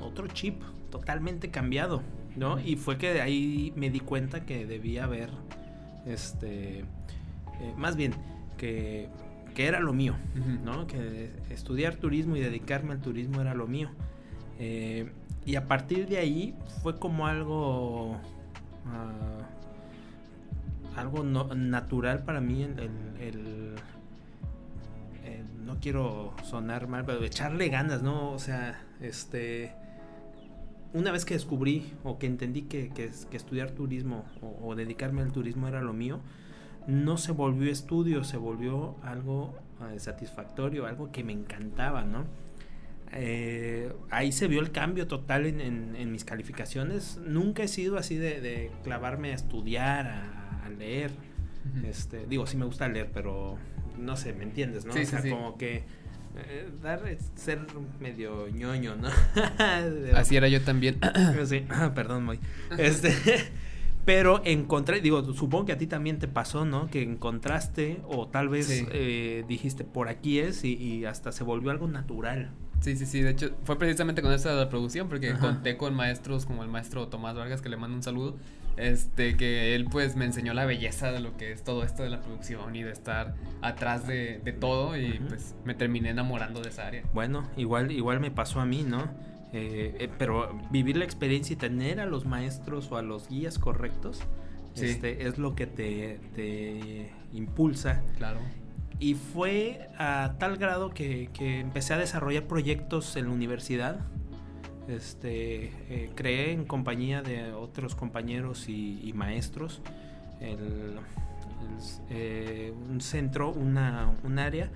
[0.00, 2.02] otro chip totalmente cambiado.
[2.36, 2.60] ¿No?
[2.60, 5.30] Y fue que de ahí me di cuenta que debía haber,
[6.06, 6.84] este, eh,
[7.76, 8.14] más bien,
[8.56, 9.08] que,
[9.56, 10.16] era lo mío,
[10.64, 10.86] ¿no?
[10.86, 13.90] Que estudiar turismo y dedicarme al turismo era lo mío.
[14.58, 15.12] Eh,
[15.44, 18.16] y a partir de ahí fue como algo,
[18.86, 19.46] ah,
[20.96, 22.90] algo natural para mí el,
[25.82, 28.30] quiero sonar mal, pero echarle ganas, ¿no?
[28.30, 29.74] O sea, este
[30.94, 34.24] una vez que descubrí o que entendí que, que, estudiar turismo
[34.62, 36.20] o, dedicarme al turismo era lo mío,
[36.86, 39.54] no se volvió estudio, se volvió algo
[39.92, 42.24] eh, satisfactorio, algo que me encantaba, ¿no?
[43.14, 47.18] Eh, ahí se vio el cambio total en, mis calificaciones.
[47.24, 51.10] Nunca he sido así de, clavarme a estudiar, a, leer.
[51.84, 53.58] este, digo, sí me gusta leer, pero
[53.98, 54.86] no sé, ¿me entiendes?
[54.86, 54.94] ¿no?
[54.94, 55.84] o sea, como que
[56.36, 57.02] eh, dar
[57.34, 57.60] ser
[58.00, 59.08] medio ñoño, ¿no?
[60.16, 60.98] Así era yo también.
[61.46, 62.40] sí, perdón, muy.
[62.78, 63.14] Este,
[64.04, 66.88] pero encontré, digo, supongo que a ti también te pasó, ¿no?
[66.88, 71.86] Que encontraste o tal vez eh, dijiste por aquí es y, hasta se volvió algo
[71.86, 72.50] natural.
[72.80, 73.20] Sí, sí, sí.
[73.20, 77.36] De hecho, fue precisamente con esta producción, porque conté con maestros como el maestro Tomás
[77.36, 78.36] Vargas, que le mando un saludo,
[78.76, 82.10] este que él pues me enseñó la belleza de lo que es todo esto de
[82.10, 86.86] la producción y de estar atrás de, todo y pues me terminé enamorando de esa
[86.86, 87.02] área.
[87.12, 89.02] Bueno, igual, igual me pasó a mí, ¿no?
[89.52, 93.58] Eh, eh, pero vivir la experiencia y tener a los maestros o a los guías
[93.58, 94.22] correctos
[94.76, 98.02] este, es lo que te, te impulsa.
[98.16, 98.40] Claro.
[98.98, 104.00] Y fue a tal grado que, que empecé a desarrollar proyectos en la universidad
[104.88, 109.80] este, eh, creé en compañía de otros compañeros y, maestros
[112.10, 114.70] eh, un centro, una, un área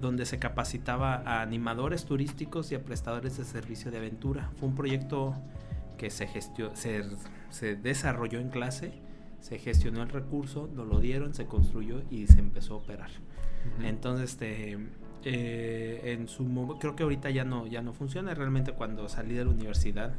[0.00, 4.50] donde se capacitaba a animadores turísticos y a prestadores de servicio de aventura.
[4.58, 5.34] Fue un proyecto
[5.96, 6.28] que se,
[6.74, 7.04] se,
[7.50, 8.92] se desarrolló en clase,
[9.40, 13.10] se gestionó el recurso, nos lo dieron, se construyó y se empezó a operar.
[13.82, 14.78] Entonces, este,
[15.24, 18.34] eh, en su creo que ahorita ya no ya no funciona.
[18.34, 20.14] Realmente cuando salí de la universidad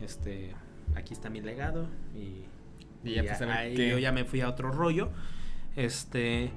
[0.00, 0.52] este
[0.94, 2.44] aquí está mi legado y,
[3.04, 5.10] ya, yo ya me fui a otro rollo.
[5.76, 6.50] Este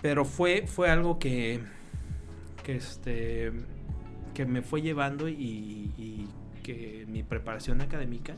[0.00, 1.60] pero fue fue algo que
[2.62, 3.52] que este
[4.34, 6.28] que me fue llevando y,
[6.62, 8.36] que mi preparación académica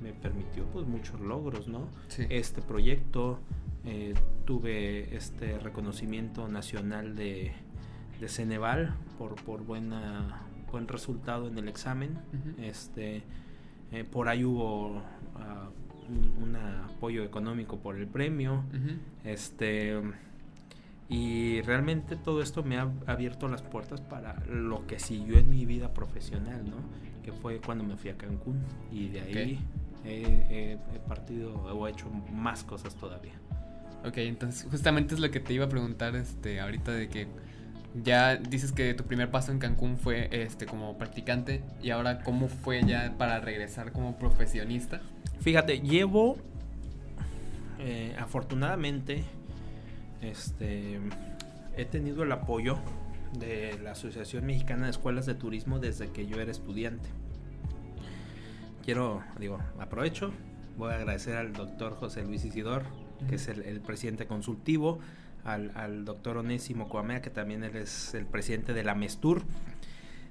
[0.00, 1.88] me permitió pues muchos logros no
[2.30, 3.38] este proyecto
[3.84, 4.14] eh,
[4.46, 7.52] tuve este reconocimiento nacional de
[8.20, 12.18] de Ceneval por, por buena, buen resultado en el examen.
[12.60, 13.22] este,
[13.92, 15.02] eh, por ahí hubo
[15.36, 15.68] ah,
[16.40, 18.64] un, apoyo económico por el premio.
[19.24, 20.00] Este,
[21.08, 25.64] y realmente todo esto me ha abierto las puertas para lo que siguió en mi
[25.66, 26.76] vida profesional, ¿no?
[27.22, 28.60] Que fue cuando me fui a Cancún.
[28.90, 29.60] Y de ahí
[30.04, 33.34] he, partido o he hecho más cosas todavía.
[34.04, 37.26] Ok, entonces justamente es lo que te iba a preguntar este, ahorita de que
[38.02, 42.48] ya dices que tu primer paso en Cancún fue este como practicante y ahora cómo
[42.48, 45.00] fue ya para regresar como profesionista.
[45.40, 46.36] Fíjate, llevo
[47.78, 49.24] eh, afortunadamente
[50.20, 51.00] este
[51.76, 52.78] he tenido el apoyo
[53.38, 57.08] de la Asociación Mexicana de Escuelas de Turismo desde que yo era estudiante.
[58.82, 60.32] Quiero, digo, aprovecho,
[60.78, 62.84] voy a agradecer al doctor José Luis Isidor,
[63.28, 65.00] que es el presidente consultivo,
[65.46, 69.42] al, doctor Onésimo Coamea, que también él es el presidente de la MESTUR.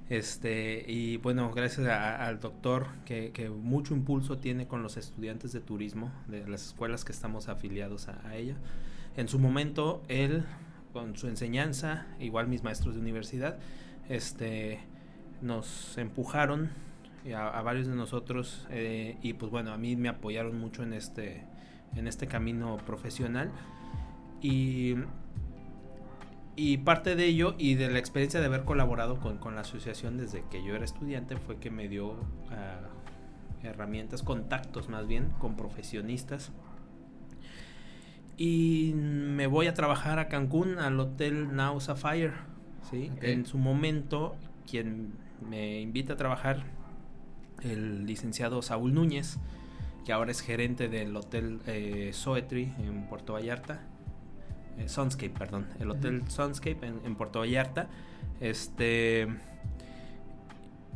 [0.08, 6.12] Este, y bueno, gracias al doctor que, mucho impulso tiene con los estudiantes de turismo
[6.28, 8.56] de las escuelas que estamos afiliados a, ella.
[9.16, 10.44] En su momento, él,
[10.92, 13.58] con su enseñanza, igual mis maestros de universidad,
[14.08, 14.80] este,
[15.40, 16.70] nos empujaron
[17.34, 21.42] a, varios de nosotros eh, y pues bueno, a mí me apoyaron mucho en este,
[21.96, 23.50] en este camino profesional
[24.46, 24.94] y,
[26.54, 30.16] y parte de ello y de la experiencia de haber colaborado con, con la asociación
[30.16, 32.14] desde que yo era estudiante fue que me dio
[32.50, 32.88] ah,
[33.64, 36.52] herramientas, contactos más bien, con profesionistas.
[38.36, 42.34] Y me voy a trabajar a Cancún, al Hotel Now Sapphire.
[42.88, 43.10] ¿sí?
[43.22, 44.36] En su momento,
[44.70, 46.64] quien me invita a trabajar,
[47.62, 49.38] el licenciado Saúl Núñez,
[50.04, 53.80] que ahora es gerente del Hotel eh, Soetri en Puerto Vallarta
[54.78, 57.88] eh, Sunscape, perdón, el Hotel Sunscape en, Puerto Vallarta.
[58.40, 59.28] Este.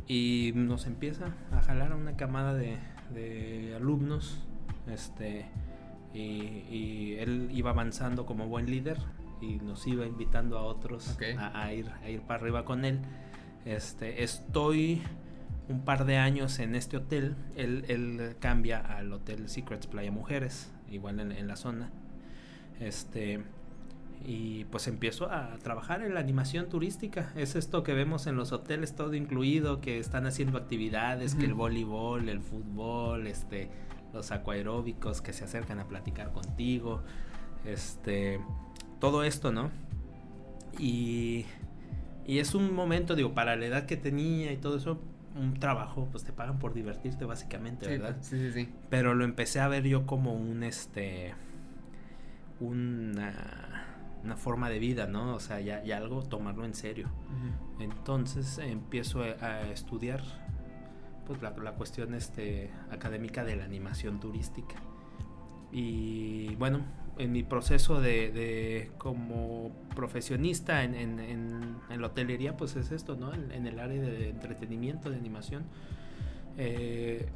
[0.07, 4.39] Y nos empieza a jalar a una camada de, alumnos.
[4.87, 5.47] Este.
[6.13, 8.97] Y, él iba avanzando como buen líder
[9.41, 12.99] y nos iba invitando a otros a, ir, a ir para arriba con él.
[13.65, 15.01] Este, estoy
[15.69, 17.35] un par de años en este hotel.
[17.55, 21.89] Él, cambia al Hotel Secrets Playa Mujeres, igual en, en la zona.
[22.79, 23.43] Este
[24.25, 27.31] y pues empiezo a trabajar en la animación turística.
[27.35, 31.53] Es esto que vemos en los hoteles todo incluido, que están haciendo actividades, que el
[31.53, 33.69] voleibol, el fútbol, este,
[34.13, 37.01] los acuaeróbicos que se acercan a platicar contigo,
[37.65, 38.39] este,
[38.99, 39.71] todo esto, ¿no?
[40.79, 41.45] Y
[42.27, 45.01] Y es un momento, digo, para la edad que tenía y todo eso,
[45.35, 48.17] un trabajo, pues te pagan por divertirte básicamente, ¿verdad?
[48.21, 48.69] Sí, sí, sí.
[48.89, 51.33] Pero lo empecé a ver yo como un, este,
[52.59, 53.85] una,
[54.23, 55.35] una forma de vida, ¿no?
[55.35, 57.09] O sea, ya, ya algo, tomarlo en serio.
[57.79, 60.21] Entonces empiezo a, a estudiar
[61.25, 64.75] pues la, la cuestión este, académica de la animación turística.
[65.71, 66.81] Y bueno,
[67.17, 72.91] en mi proceso de, de como profesionista en, en, en, en la hotelería, pues es
[72.91, 73.33] esto, ¿no?
[73.33, 75.63] En, en el área de entretenimiento, de animación.
[76.57, 77.29] Eh,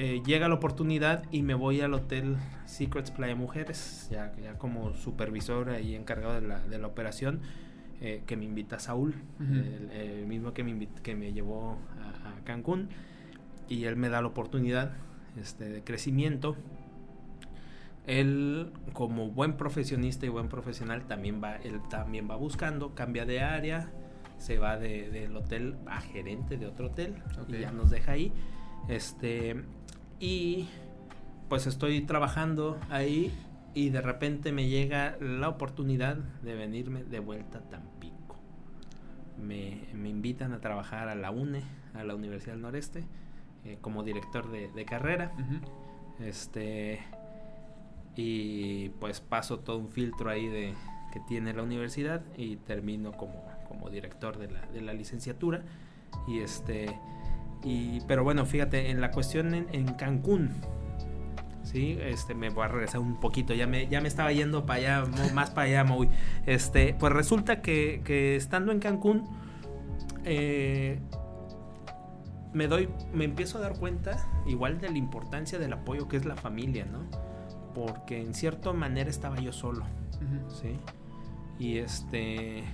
[0.00, 4.94] eh, llega la oportunidad y me voy al hotel Secrets Playa Mujeres, ya, ya como
[4.94, 7.40] supervisor y encargado de la, de la operación,
[8.00, 9.54] eh, que me invita Saúl, Ujú.
[9.54, 12.88] el, el mismo que me, que me llevó a, a Cancún,
[13.68, 14.92] y él me da la oportunidad
[15.36, 16.56] este, de crecimiento.
[18.06, 23.40] Él, como buen profesionista y buen profesional, también va, él también va buscando, cambia de
[23.40, 23.90] área,
[24.38, 27.16] se va de- del hotel a gerente de otro hotel
[27.48, 28.32] y ya nos deja ahí.
[28.88, 29.56] Este,
[30.20, 30.68] y
[31.48, 33.32] pues estoy trabajando ahí
[33.74, 38.36] y de repente me llega la oportunidad de venirme de vuelta a Tampico.
[39.40, 41.62] Me, me invitan a trabajar a la UNE,
[41.94, 43.04] a la Universidad del Noreste,
[43.64, 45.32] eh, como director de, de carrera.
[46.20, 47.00] Este
[48.16, 50.74] y pues paso todo un filtro ahí de
[51.12, 55.62] que tiene la universidad y termino como, como director de la, de la licenciatura.
[56.26, 56.98] Y este
[57.64, 60.50] y pero bueno, fíjate, en la cuestión en, en Cancún.
[61.62, 65.02] Sí, este me voy a regresar un poquito, ya me, ya me estaba yendo para
[65.02, 66.08] allá, más para allá, muy.
[66.46, 69.28] Este, pues resulta que, que estando en Cancún,
[70.24, 70.98] eh,
[72.52, 74.16] me doy, me empiezo a dar cuenta
[74.46, 77.04] igual de la importancia del apoyo que es la familia, ¿no?
[77.74, 79.84] Porque en cierta manera estaba yo solo.
[80.48, 80.76] ¿sí?
[81.58, 82.64] Y este...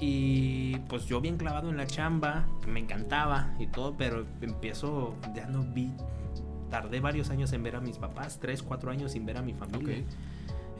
[0.00, 5.46] Y pues yo bien clavado en la chamba, me encantaba y todo, pero empiezo, ya
[5.46, 5.92] no vi,
[6.70, 9.52] tardé varios años en ver a mis papás, tres, cuatro años sin ver a mi
[9.54, 9.96] familia.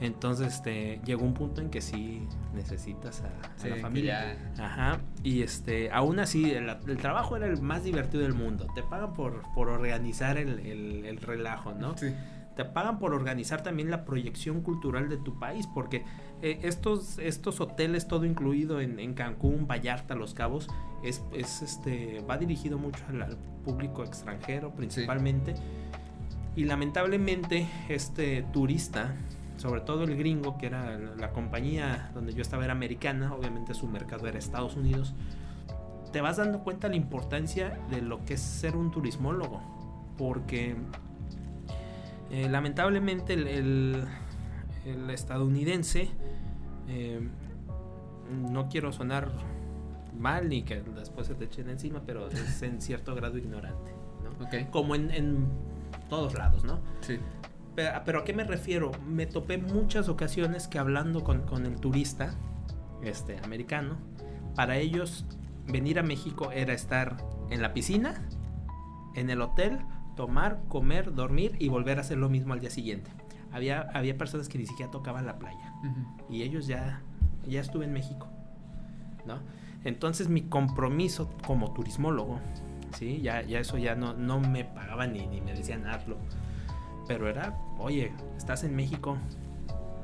[0.00, 3.31] Entonces, este, llegó un punto en que sí necesitas a,
[3.68, 4.37] la familia.
[4.57, 8.66] ya- Ajá, y este, aún así, el, el trabajo era el más divertido del mundo.
[8.74, 11.96] Te pagan por, por organizar el, el- el relajo, ¿no?
[11.96, 12.12] Sí.
[12.56, 16.04] Te pagan por organizar también la proyección cultural de tu país, porque
[16.42, 20.68] eh, estos, estos hoteles, todo incluido en, en Cancún, Vallarta, Los Cabos,
[21.02, 25.54] es, es, este, va dirigido mucho al, al público extranjero principalmente.
[26.56, 29.16] Y lamentablemente este turista,
[29.56, 33.74] sobre todo el gringo, que era la, la compañía donde yo estaba era americana, obviamente
[33.74, 35.14] su mercado era Estados Unidos,
[36.12, 39.60] te vas dando cuenta la importancia de lo que es ser un turismólogo,
[40.16, 40.76] porque
[42.34, 44.04] eh, lamentablemente el, el-
[44.84, 46.10] el estadounidense,
[46.88, 47.26] eh,
[48.50, 49.30] no quiero sonar
[50.18, 53.92] mal ni que después se te echen encima, pero es en cierto grado ignorante,
[54.22, 54.44] ¿no?
[54.46, 54.70] Ok.
[54.70, 55.46] Como en, en
[56.08, 56.80] todos lados, ¿no?
[57.00, 57.18] Sí.
[57.74, 58.92] Pero, pero ¿a qué me refiero?
[59.08, 62.34] Me topé muchas ocasiones que hablando con, con el turista
[63.02, 63.96] este, americano,
[64.54, 65.24] para ellos
[65.66, 67.16] venir a México era estar
[67.50, 68.22] en la piscina,
[69.14, 69.78] en el hotel,
[70.16, 73.11] tomar, comer, dormir y volver a hacer lo mismo al día siguiente.
[73.53, 75.72] Había, había personas que ni siquiera tocaban la playa
[76.29, 77.03] y ellos ya,
[77.46, 78.29] ya estuve en México,
[79.27, 79.38] ¿no?
[79.85, 82.40] Entonces mi compromiso como turismólogo,
[82.98, 83.20] ¿sí?
[83.22, 86.16] Ya, ya eso ya no, no me pagaban ni, ni me decían hazlo,
[87.07, 89.18] pero era, oye, estás en México,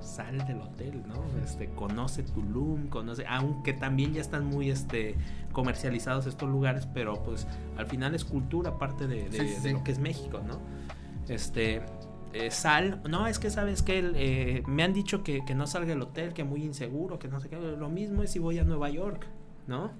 [0.02, 1.22] sal del hotel, ¿no?
[1.44, 5.16] Este, conoce Tulum, conoce, aunque también ya están muy, este,
[5.52, 9.60] comercializados estos lugares, pero pues al final es cultura parte de, de- Sí, sí, de
[9.60, 9.72] sí.
[9.72, 10.60] lo que es México, ¿no?
[11.28, 11.82] Este,
[12.32, 16.02] eh, sal, no, es que sabes que me han dicho que, que no salga del
[16.02, 18.90] hotel, que muy inseguro, que no sé qué, lo mismo es si voy a Nueva
[18.90, 19.26] York,
[19.66, 19.90] ¿no?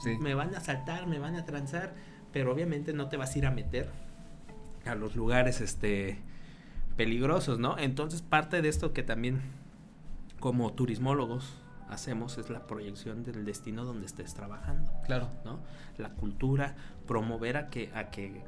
[0.00, 0.16] Sí.
[0.20, 1.94] Me van a asaltar, me van a transar,
[2.32, 3.88] pero obviamente no te vas a ir a meter
[4.84, 6.18] a los lugares este
[6.96, 7.76] peligrosos, ¿no?
[7.78, 9.40] Entonces parte de esto que también
[10.40, 11.54] como turismólogos
[11.88, 15.28] hacemos es la proyección del destino donde estés trabajando, Claro.
[15.44, 15.60] ¿no?
[15.98, 16.74] La cultura,
[17.06, 18.42] promover a que a que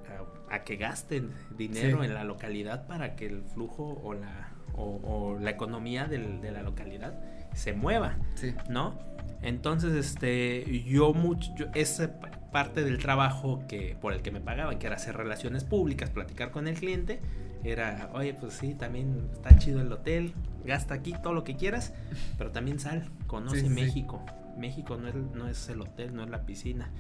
[0.50, 2.06] a, a que gasten dinero Sí.
[2.06, 6.50] en la localidad para que el flujo o la o, o la economía del- de
[6.52, 7.18] la localidad
[7.54, 8.16] se mueva.
[8.34, 8.54] Sí.
[8.68, 8.98] ¿no?
[9.40, 14.40] Entonces, este, yo mucho, yo- esa pa- parte del trabajo que por el que me
[14.40, 17.20] pagaban, que era hacer relaciones públicas, platicar con el cliente,
[17.64, 20.34] era, oye, pues sí, también está chido el hotel,
[20.64, 21.92] gasta aquí todo lo que quieras,
[22.38, 23.74] pero también sal, conoce Sí, sí, sí.
[23.74, 24.22] México.
[24.56, 26.90] México no es, no es el hotel, no es la piscina.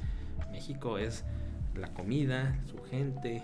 [0.52, 1.24] México es
[1.74, 3.42] la comida, su gente,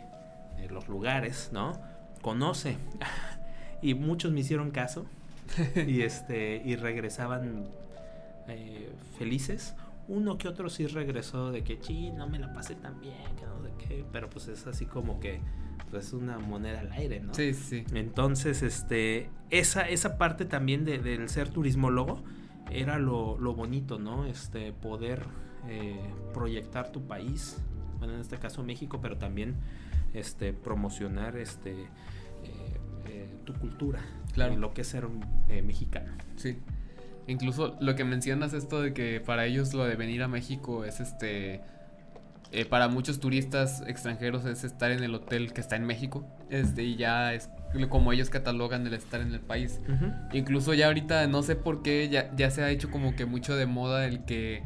[0.58, 1.72] eh, los lugares, ¿no?
[2.20, 2.76] Conoce.
[3.82, 5.06] y muchos me hicieron caso
[5.74, 7.66] y este y regresaban
[8.48, 9.74] eh, felices.
[10.08, 13.46] Uno que otro sí regresó de que, sí, no me la pasé tan bien, que
[13.46, 15.40] no sé qué, pero pues es así como que
[15.90, 17.34] pues una moneda al aire, ¿no?
[17.34, 17.84] Sí, sí.
[17.94, 22.22] Entonces, este, esa, esa parte también de, del ser turismólogo
[22.70, 24.24] era lo, lo, bonito, ¿no?
[24.26, 25.24] Este, poder
[25.68, 26.00] eh,
[26.32, 27.58] proyectar tu país,
[27.98, 29.56] bueno, en este caso México, pero también
[30.14, 31.86] este, promocionar este, eh,
[33.06, 34.00] eh, tu cultura,
[34.32, 34.56] claro.
[34.56, 35.06] lo que es ser
[35.62, 36.12] mexicano.
[36.36, 36.58] Sí.
[37.26, 40.98] Incluso lo que mencionas esto de que para ellos lo de venir a México es
[40.98, 41.62] este
[42.54, 46.26] eh, para muchos turistas extranjeros es estar en el hotel que está en México.
[46.50, 47.48] Este, y ya es
[47.88, 49.80] como ellos catalogan el estar en el país.
[50.34, 53.56] Incluso ya ahorita no sé por qué ya, ya, se ha hecho como que mucho
[53.56, 54.62] de moda el que...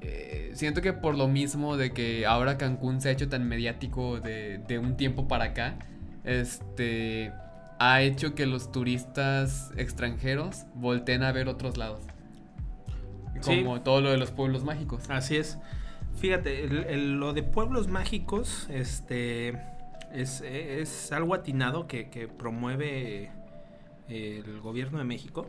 [0.00, 4.20] Eh, siento que por lo mismo de que ahora Cancún se ha hecho tan mediático
[4.20, 5.76] de, de un tiempo para acá,
[6.24, 7.32] este
[7.78, 12.00] ha hecho que los turistas extranjeros volteen a ver otros lados.
[13.44, 15.04] Como todo lo de los pueblos mágicos.
[15.10, 15.58] Así es.
[16.16, 19.60] Fíjate, lo de pueblos mágicos, este,
[20.12, 23.30] es, algo atinado que, promueve
[24.08, 25.48] el gobierno de México,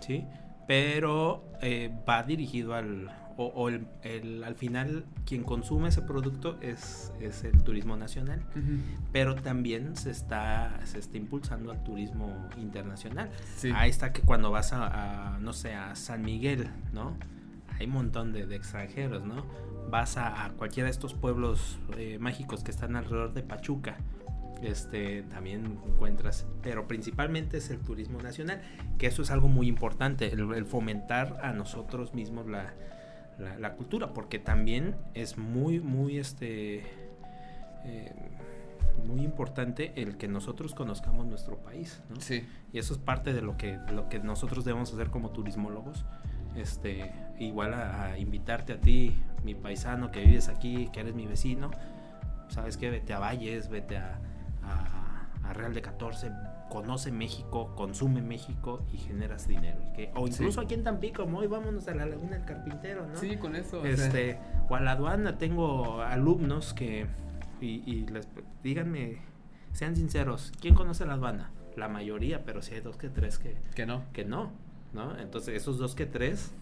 [0.00, 0.24] ¿sí?
[0.66, 7.44] Pero eh, va dirigido al, o, el, al final quien consume ese producto es, es
[7.44, 8.42] el turismo nacional,
[9.12, 13.30] pero también se está, se está impulsando al turismo internacional.
[13.74, 17.16] Ahí está que cuando vas a, no sé, a San Miguel, ¿no?
[17.78, 19.46] Hay un montón de, de extranjeros, ¿no?
[19.90, 23.96] Vas a, cualquiera de estos pueblos eh, mágicos que están alrededor de Pachuca,
[24.62, 28.60] este, también encuentras, pero principalmente es el turismo nacional,
[28.98, 32.74] que eso es algo muy importante, el, fomentar a nosotros mismos la,
[33.58, 36.84] la, cultura, porque también es muy, muy, este,
[37.84, 38.12] eh,
[39.06, 42.20] muy importante el que nosotros conozcamos nuestro país, ¿no?
[42.20, 42.46] Sí.
[42.72, 46.04] Y eso es parte de lo que, lo que nosotros debemos hacer como turismólogos,
[46.56, 51.70] este, igual a, invitarte a ti, mi paisano que vives aquí, que eres mi vecino,
[52.48, 54.18] sabes que vete a Valles, vete a,
[54.62, 56.30] a, Real de 14,
[56.68, 59.80] conoce México, consume México y generas dinero.
[59.96, 63.16] Que, o incluso aquí en Tampico, hoy vámonos a la Laguna del Carpintero, ¿no?
[63.16, 63.84] Sí, con eso.
[63.84, 64.38] Este,
[64.68, 67.06] o, a la aduana, tengo alumnos que,
[67.60, 68.28] y, y les,
[68.62, 69.18] díganme,
[69.72, 71.50] sean sinceros, ¿quién conoce la aduana?
[71.76, 74.04] La mayoría, pero si hay dos que tres que, que no.
[74.12, 74.52] Que no.
[74.92, 75.18] ¿No?
[75.18, 76.52] Entonces, esos dos que tres,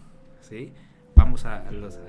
[0.41, 0.73] ¿sí?
[1.15, 1.99] Vamos a, los...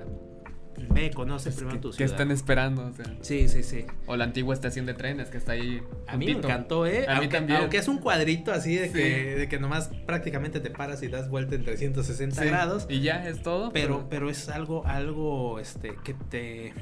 [0.89, 1.97] ve, conoce primero tu ciudad.
[1.97, 2.91] ¿Qué están esperando?
[3.21, 3.85] sí, sí, sí.
[4.05, 5.81] O la antigua estación de trenes que está ahí.
[6.07, 7.05] A mí me encantó, ¿eh?
[7.07, 7.59] A mí también.
[7.59, 11.29] Aunque es un cuadrito así de, que, de que nomás prácticamente te paras y das
[11.29, 12.85] vuelta en 360 grados.
[12.89, 13.71] Y ya es todo.
[13.73, 16.73] Pero, pero, es algo, algo este, que te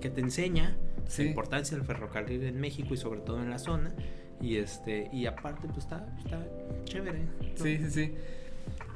[0.00, 0.76] que te enseña
[1.16, 3.94] la importancia del ferrocarril en México y sobre todo en la zona.
[4.40, 6.46] Y este, y aparte, pues está, está
[6.84, 7.22] chévere.
[7.56, 8.14] Sí, sí, sí.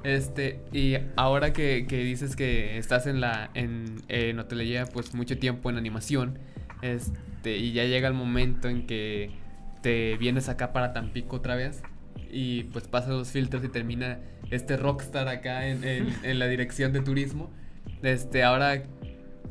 [0.05, 5.70] Este, y ahora que, dices que estás en la en, en, hotelería pues mucho tiempo
[5.70, 6.38] en animación,
[6.82, 9.30] este, y ya llega el momento en que
[9.82, 11.82] te vienes acá para Tampico otra vez
[12.30, 14.18] y pues pasas los filtros y termina
[14.51, 17.51] este rockstar acá en, en, la dirección de turismo.
[18.03, 18.82] Este, ahora,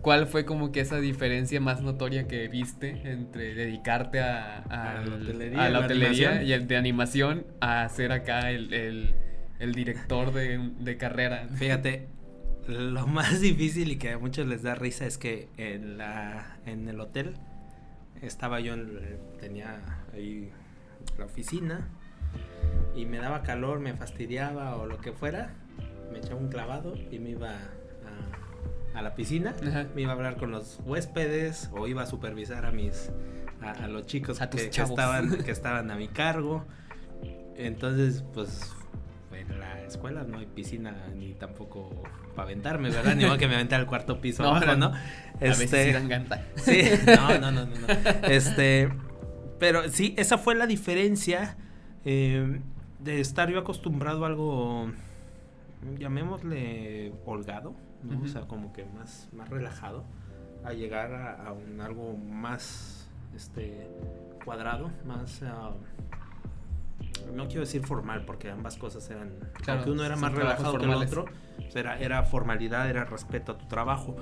[0.01, 6.43] ¿cuál fue como que esa diferencia más notoria que viste entre dedicarte a, la hotelería,
[6.43, 9.15] y el de animación a hacer acá el el
[9.59, 11.47] director de, carrera.
[11.55, 12.07] Fíjate,
[12.67, 16.87] lo más difícil y que a muchos les da risa es que en, la, en
[16.87, 17.35] el hotel
[18.21, 18.75] estaba yo,
[19.39, 19.79] tenía
[20.13, 20.51] ahí
[21.17, 21.87] la oficina
[22.95, 25.53] y me daba calor, me fastidiaba o lo que fuera,
[26.11, 27.51] me echaba un clavado y me iba
[28.93, 29.55] a, la piscina,
[29.93, 33.11] me iba a hablar con los huéspedes o iba a supervisar a mis
[33.61, 36.65] a, los chicos que, que, estaban que estaban a mi cargo.
[37.55, 38.75] Entonces, pues
[39.41, 42.03] en la escuela no hay piscina ni tampoco
[42.35, 43.15] para aventarme, ¿verdad?
[43.15, 44.93] Ni modo que me avente al cuarto piso no, abajo, ¿no?
[45.39, 47.88] Este, a veces sí Sí, no, no, no, no,
[48.27, 48.89] Este,
[49.59, 51.57] pero sí, esa fue la diferencia
[52.05, 52.61] eh,
[52.99, 54.91] de estar yo acostumbrado a algo,
[55.97, 58.21] llamémosle holgado, ¿no?
[58.23, 60.03] O sea, como que más, más relajado,
[60.63, 63.89] a llegar a, un algo más, este,
[64.43, 65.41] cuadrado, más...
[65.41, 65.75] Uh,
[67.34, 70.86] no quiero decir formal, porque ambas cosas eran, claro, aunque uno era más relajado que
[70.86, 71.26] el otro,
[71.57, 74.15] pues era, era formalidad, era respeto a tu trabajo,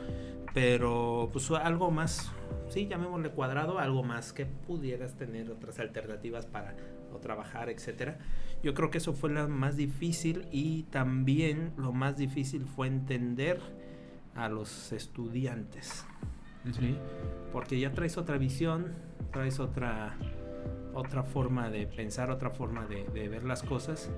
[0.54, 2.32] pero pues algo más,
[2.70, 6.76] sí, llamémosle cuadrado, algo más que pudieras tener otras alternativas para
[7.14, 8.18] o trabajar, etcétera.
[8.64, 13.60] Yo creo que eso fue lo más difícil y también lo más difícil fue entender
[14.36, 16.06] a los estudiantes,
[16.72, 16.98] ¿sí?
[17.52, 18.94] Porque ya traes otra visión,
[19.32, 20.18] traes otra
[20.96, 24.10] otra forma de pensar, otra forma de, ver las cosas.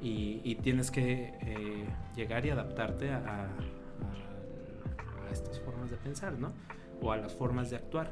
[0.00, 3.48] y, tienes que eh, llegar y adaptarte a, a,
[5.30, 6.52] estas formas de pensar, ¿no?
[7.00, 8.10] O a las formas de actuar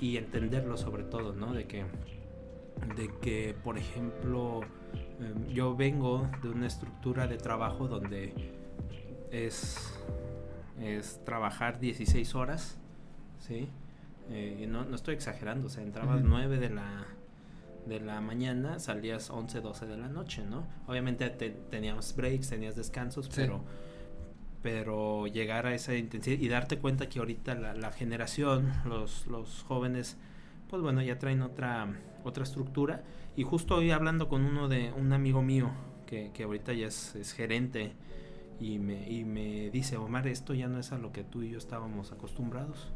[0.00, 1.52] y entenderlo sobre todo, ¿no?
[1.52, 1.84] De que,
[2.96, 4.60] de que por ejemplo,
[5.20, 8.32] em, yo vengo de una estructura de trabajo donde
[9.30, 9.98] es,
[10.80, 12.78] es trabajar 16 horas,
[13.40, 13.68] ¿sí?
[14.30, 17.06] Eh, no, no, estoy exagerando, o sea, entrabas 9 de la,
[17.88, 20.66] de la mañana, salías 11, 12 de la noche, ¿no?
[20.86, 23.62] Obviamente teníamos breaks, tenías descansos, pero
[24.62, 30.16] pero llegar a esa intensidad y darte cuenta que ahorita la, generación, los, los jóvenes,
[30.68, 31.88] pues bueno, ya traen otra,
[32.24, 33.04] otra estructura.
[33.36, 35.70] Y justo hoy hablando con uno de un amigo mío,
[36.06, 37.92] que, que ahorita ya es, es, gerente,
[38.58, 41.50] y me, y me dice, Omar, esto ya no es a lo que tú y
[41.50, 42.92] yo estábamos acostumbrados.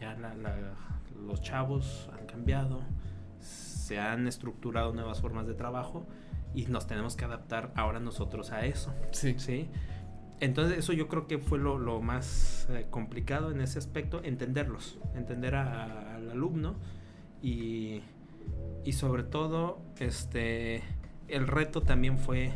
[0.00, 0.34] Ya la,
[1.26, 2.80] los chavos han cambiado,
[3.46, 6.06] se han estructurado nuevas formas de trabajo
[6.54, 8.92] y nos tenemos que adaptar ahora nosotros a eso.
[9.12, 9.34] Sí.
[9.38, 9.68] ¿sí?
[10.40, 14.98] Entonces eso yo creo que fue lo, lo más eh, complicado en ese aspecto, entenderlos,
[15.14, 16.76] entender al alumno
[17.42, 18.02] y,
[18.84, 20.82] y, sobre todo este
[21.28, 22.52] el reto también fue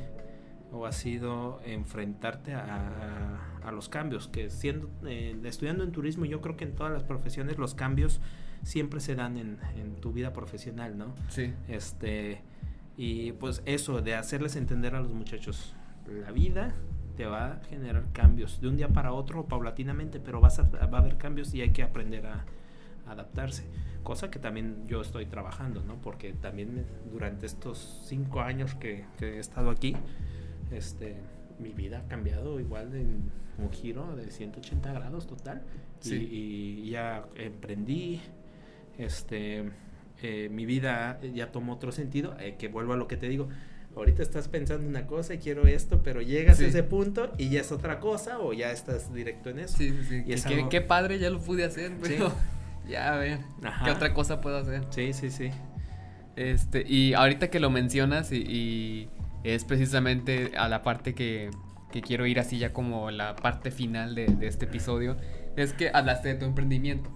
[0.73, 6.41] o ha sido enfrentarte a, a, los cambios, que siendo eh, estudiando en turismo yo
[6.41, 8.21] creo que en todas las profesiones los cambios
[8.63, 11.15] siempre se dan en, en tu vida profesional, ¿no?
[11.29, 11.53] Sí.
[11.69, 12.43] Este,
[12.97, 15.75] y pues eso, de hacerles entender a los muchachos
[16.07, 16.75] la vida
[17.17, 20.99] te va a generar cambios de un día para otro paulatinamente, pero vas a, va
[20.99, 22.45] a haber cambios y hay que aprender a,
[23.07, 23.65] adaptarse.
[24.03, 26.01] Cosa que también yo estoy trabajando, ¿no?
[26.01, 29.97] Porque también durante estos cinco años que, he estado aquí,
[30.71, 31.17] este,
[31.59, 35.63] mi vida ha cambiado igual en un giro de 180 grados total.
[36.05, 38.21] Y, ya emprendí,
[38.99, 39.71] este,
[40.23, 43.49] eh, mi vida ya tomó otro sentido, eh, que vuelvo a lo que te digo,
[43.97, 47.61] ahorita estás pensando una cosa y quiero esto, pero llegas a ese punto y ya
[47.61, 49.79] es otra cosa o ya estás directo en eso.
[49.79, 50.53] Sí, sí, sí.
[50.55, 52.33] Y qué, padre, ya lo pude hacer, pero
[52.89, 53.39] ya a ver,
[53.85, 54.85] ¿qué otra cosa puedo hacer?
[54.91, 55.51] Sí, sí, sí.
[56.37, 59.09] Este, y ahorita que lo mencionas y,
[59.43, 61.51] es precisamente a la parte que,
[61.91, 65.17] que, quiero ir así ya como la parte final de, de este episodio,
[65.57, 67.11] es que hablaste de tu emprendimiento.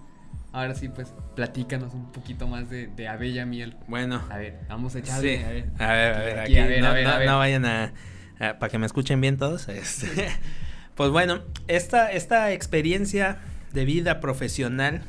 [0.55, 3.75] Ahora sí, pues, platícanos un poquito más de, de Abella Miel.
[3.89, 4.23] Bueno.
[4.29, 5.43] A ver, vamos a echarle.
[5.43, 5.65] A, ver.
[5.77, 7.91] a ver, a ver, aquí, a ver, no, a ver, no, vayan a,
[8.39, 9.67] para que me escuchen bien todos.
[9.67, 10.29] Este,
[10.95, 13.39] pues bueno, esta, esta experiencia
[13.73, 15.01] de vida profesional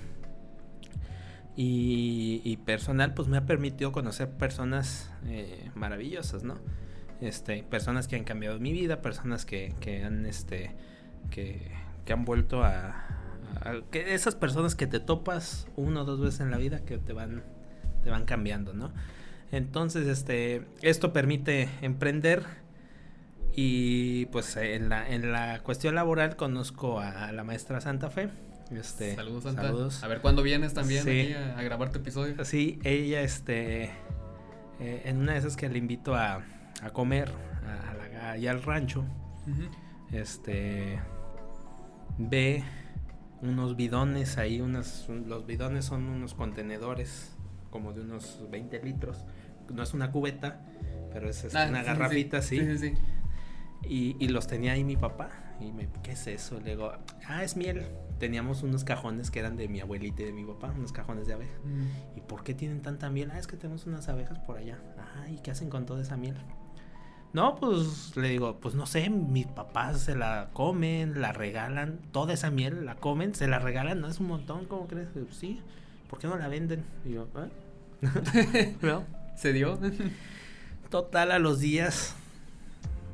[1.54, 6.58] y, y, personal, pues me ha permitido conocer personas eh, maravillosas, ¿no?
[7.20, 10.74] Este, personas que han cambiado mi vida, personas que, que han, este,
[11.30, 11.70] que,
[12.04, 13.25] que han vuelto a,
[13.90, 17.12] que esas personas que te topas uno o dos veces en la vida que te
[17.12, 17.42] van,
[18.04, 18.92] te van cambiando, ¿no?
[19.52, 22.44] Entonces, este, esto permite emprender
[23.54, 28.28] y pues en la, en la cuestión laboral conozco a la maestra Santa Fe.
[28.70, 29.72] Este, saludos, Santa.
[30.02, 32.44] A ver cuándo vienes también aquí a, grabar tu episodio.
[32.44, 33.84] Sí, ella, este,
[34.80, 36.44] eh, en una de esas que le invito a,
[36.82, 37.30] a comer
[38.20, 39.04] a, allá al rancho,
[40.10, 40.98] este,
[42.18, 42.64] ve
[43.42, 47.32] unos bidones ahí, unos, los bidones son unos contenedores
[47.70, 49.24] como de unos 20 litros.
[49.72, 50.60] No es una cubeta,
[51.12, 52.58] pero es, ah, una garrafita así.
[53.82, 55.30] y, y, los tenía ahí mi papá.
[55.60, 56.60] Y me, ¿qué es eso?
[56.60, 56.92] Le digo,
[57.26, 57.86] ah, es miel.
[58.18, 61.34] Teníamos unos cajones que eran de mi abuelita y de mi papá, unos cajones de
[61.34, 61.58] abejas.
[61.64, 62.18] Mm.
[62.18, 63.30] ¿Y por qué tienen tanta miel?
[63.32, 64.78] Ah, es que tenemos unas abejas por allá.
[64.98, 66.36] Ah, ¿y qué hacen con toda esa miel?
[67.36, 72.32] No, pues le digo, pues no sé, mis papás se la comen, la regalan, toda
[72.32, 75.08] esa miel la comen, se la regalan, no es un montón, ¿cómo crees?
[75.32, 75.60] Sí,
[76.08, 76.82] ¿por qué no la venden?
[77.04, 77.28] Y yo,
[78.00, 78.74] ¿eh?
[78.80, 79.04] ¿No?
[79.36, 79.78] ¿Se dio?
[80.88, 82.14] Total, a los días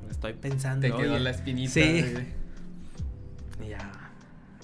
[0.09, 0.87] estoy pensando.
[0.87, 1.73] Te quedó la espinita.
[1.73, 2.05] Sí.
[3.69, 3.91] Ya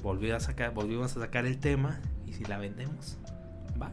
[0.04, 1.98] volví a sacar, volvimos a sacar el tema
[2.28, 3.18] y si la vendemos,
[3.82, 3.90] va.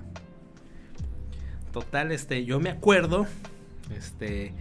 [1.74, 3.26] Total, este, yo me acuerdo,
[3.90, 4.54] este,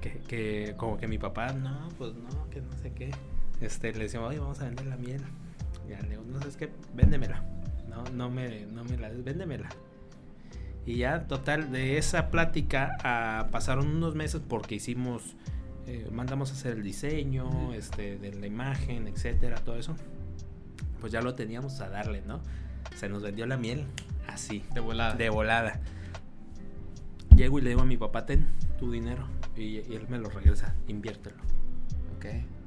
[0.00, 3.10] que, como que mi papá, no, pues no, que no sé qué.
[3.60, 5.22] Este, le decimos, oye, vamos a vender la miel.
[5.88, 7.44] Ya le digo, no sé, qué, véndemela.
[7.88, 9.68] No, no me, no me la des, véndemela.
[10.86, 15.36] Y ya, total, de esa plática a, pasaron unos meses porque hicimos,
[15.86, 19.94] eh, mandamos a hacer el diseño, este, de la imagen, etcétera, todo eso.
[21.00, 22.40] Pues ya lo teníamos a darle, ¿no?
[22.96, 23.84] Se nos vendió la miel
[24.26, 24.64] así.
[24.72, 25.14] De volada.
[25.14, 25.80] De volada.
[27.36, 28.46] Llego y le digo a mi papá, ten
[28.80, 31.36] tu dinero y, él me lo regresa, inviértelo.
[32.16, 32.26] Ok.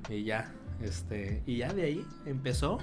[0.10, 2.78] Y ya, este, y ya de ahí empezó.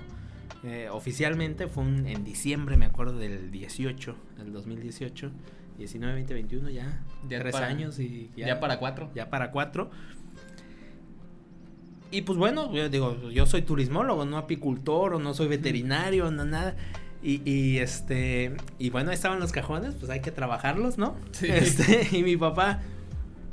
[0.63, 5.31] Eh, oficialmente fue en diciembre, me acuerdo del 18, del 2018.
[5.79, 7.03] 19, 20, 21 ya.
[7.29, 8.49] Ya tres para- años y ya.
[8.49, 9.11] Ya para cuatro.
[9.15, 9.91] ya para cuatro.
[12.11, 16.45] Y pues bueno, yo digo, yo soy turismólogo, no apicultor o no soy veterinario, no
[16.45, 16.77] nada.
[17.23, 21.17] Y, y, este, y bueno, ahí estaban los cajones, pues hay que trabajarlos, ¿no?
[21.33, 21.47] Sí.
[21.51, 22.81] Este, y mi papá,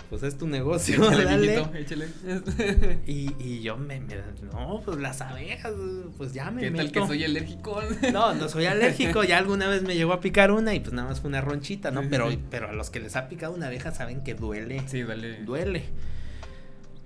[0.10, 1.47] pues es tu negocio, Échale, dale.
[1.47, 2.97] mijito, échale.
[3.05, 4.16] Y, y yo me, me-
[4.53, 5.74] no, pues las abejas,
[6.18, 7.82] pues ya me ¿Qué tal que soy alérgico?
[8.14, 11.10] No, no soy alérgico, ya alguna vez me llegó a picar una y pues nada
[11.10, 12.03] más fue una ronchita, ¿no?
[12.10, 15.43] Pero, pero a los que les ha picado una abeja saben que duele Sí, dale.
[15.43, 15.84] duele.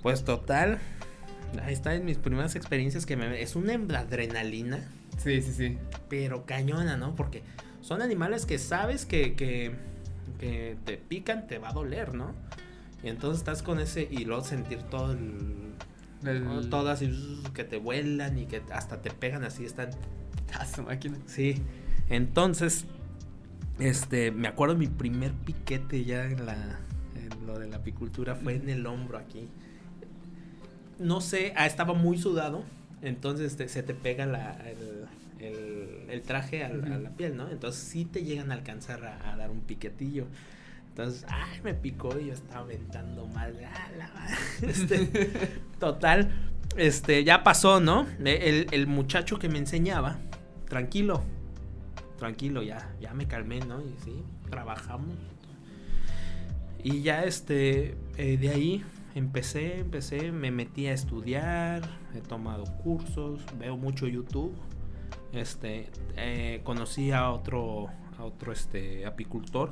[0.02, 0.80] Pues total,
[1.64, 3.42] ahí está en mis primeras experiencias que me...
[3.42, 5.78] Es una adrenalina, Sí, sí, sí.
[6.10, 7.16] pero cañona, ¿no?
[7.16, 7.44] Porque
[7.82, 9.72] son animales que sabes que, que,
[10.40, 12.34] que te pican, te va a doler, ¿no?
[13.04, 15.72] Y entonces estás con ese y luego sentir todo el...
[16.24, 19.90] El- Todo así zzz, que te vuelan y que hasta te pegan así, están
[20.76, 21.18] su máquina.
[21.26, 21.56] Sí.
[22.10, 22.86] Entonces,
[23.80, 26.80] este, me acuerdo mi primer piquete ya en la
[27.16, 29.48] en lo de la apicultura fue en el hombro aquí.
[31.00, 32.64] No sé, ah, estaba muy sudado,
[33.02, 35.06] entonces te- se te pega la, el,
[35.48, 37.50] el- el traje a, la piel, ¿no?
[37.50, 40.28] Entonces sí te llegan a alcanzar a, a dar un piquetillo.
[40.92, 43.56] Entonces, ay, me picó y yo estaba aventando mal.
[43.64, 44.28] ah.
[44.62, 45.08] Este,
[45.80, 46.32] total,
[46.78, 48.06] este, ya pasó, ¿no?
[48.24, 50.20] E, El, el muchacho que me enseñaba,
[50.68, 51.24] tranquilo,
[52.18, 53.82] tranquilo, ya, ya me calmé, ¿no?
[53.82, 55.16] Y sí, trabajamos.
[56.84, 58.84] Y ya, este, eh, de ahí
[59.16, 61.82] empecé, empecé, me metí a estudiar,
[62.16, 64.54] he tomado cursos, veo mucho YouTube.
[65.32, 67.88] Este, eh, conocí a otro,
[68.18, 69.72] a otro, este, apicultor,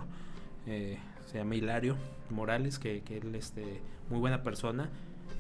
[0.68, 0.98] eh,
[1.30, 1.96] se llama Hilario
[2.30, 4.90] Morales, que, que él, este, muy buena persona,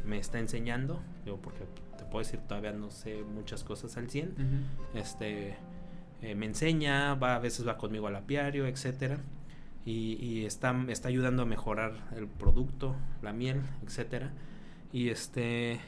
[0.05, 1.65] me está enseñando, digo, porque
[1.97, 4.97] te puedo decir, todavía no sé muchas cosas al 100, Ujú.
[4.99, 5.55] este
[6.21, 9.19] eh, me enseña, va a veces va conmigo al apiario, etcétera.
[9.85, 14.31] Y, y está, está ayudando a mejorar el producto, la miel, etcétera.
[14.91, 15.79] Y este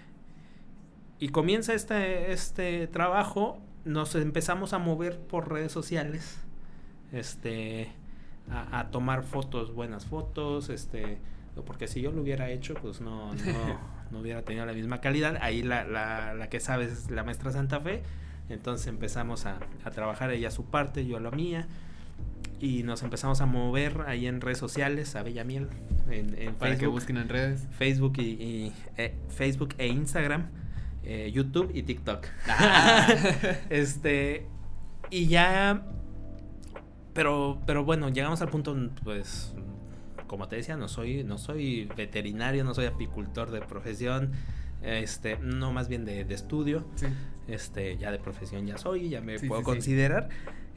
[1.19, 6.39] y comienza este, este trabajo, nos empezamos a mover por redes sociales,
[7.11, 7.91] este
[8.51, 11.19] a, a tomar fotos, buenas fotos, este
[11.65, 13.79] porque si yo lo hubiera hecho, pues no, no,
[14.11, 15.37] no hubiera tenido la misma calidad.
[15.41, 18.03] Ahí la, la, la que sabes es la maestra Santa Fe.
[18.49, 21.67] Entonces empezamos a, a trabajar ella a su parte, yo a la mía.
[22.59, 25.67] Y nos empezamos a mover ahí en redes sociales, a Bella Miel,
[26.09, 27.67] en, en Para que Facebook, busquen en redes.
[27.71, 30.47] Facebook y, y, eh, Facebook e Instagram,
[31.03, 32.27] eh, YouTube y TikTok.
[32.47, 33.07] Ah.
[33.69, 34.45] este
[35.09, 35.83] y ya,
[37.13, 39.53] pero, pero bueno, llegamos al punto, pues,
[40.27, 44.31] como te decía, no soy, no soy veterinario, no soy apicultor de profesión,
[44.81, 47.05] este, no más bien de, de estudio Sí.
[47.47, 50.29] este ya de profesión ya soy, ya me Sí, puedo sí, considerar.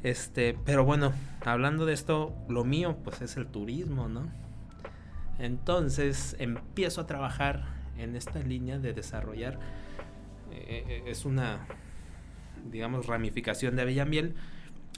[0.02, 1.12] Este, pero bueno,
[1.44, 4.28] hablando de esto, lo mío pues es el turismo, ¿no?
[5.38, 7.64] Entonces empiezo a trabajar
[7.98, 9.58] en esta línea de desarrollar
[10.52, 11.66] eh, eh, es una
[12.70, 14.34] digamos ramificación de Abella Miel,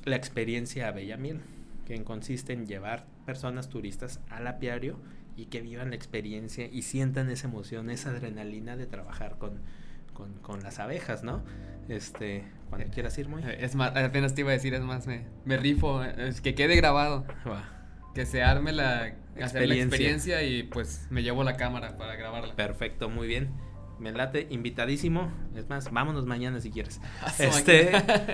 [0.07, 1.41] la experiencia Abella Miel,
[1.85, 4.99] que consiste en llevar personas turistas al apiario
[5.37, 9.61] y que vivan la experiencia y sientan esa emoción, esa adrenalina de trabajar con,
[10.15, 11.43] con, con las abejas, ¿no?
[11.89, 13.43] Este, cuando quieras ir, muy.
[13.59, 16.55] Es más, apenas te iba a decir, es más, me, me rifo, eh, es que
[16.55, 17.27] quede grabado,
[18.15, 22.55] que se arme la, hacer la experiencia y pues me llevo la cámara para grabarla.
[22.55, 23.51] perfecto, muy bien.
[23.99, 25.31] Me late, invitadísimo.
[25.55, 27.01] Es más, vámonos mañana si quieres.
[27.23, 27.93] A su Este,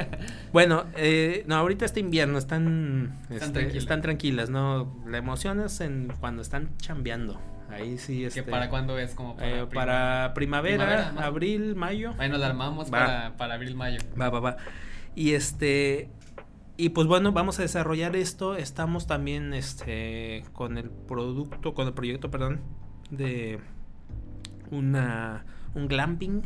[0.53, 3.77] bueno, eh, no, ahorita este invierno están, este, tranquilas.
[3.77, 5.03] están tranquilas, ¿no?
[5.07, 7.41] La emoción es en cuando están chambeando.
[7.71, 9.15] Ahí sí, este, ¿Que para cuándo es?
[9.15, 12.15] Como para, eh, para primavera, abril, mayo.
[12.19, 13.99] Ahí nos la armamos para, para abril, mayo.
[14.21, 14.57] Va, va, va.
[15.15, 16.11] Y este.
[16.77, 18.57] Y pues bueno, vamos a desarrollar esto.
[18.57, 22.61] Estamos también este con el producto, con el proyecto, perdón,
[23.11, 23.61] de
[24.73, 25.45] una
[25.75, 26.43] un glamping.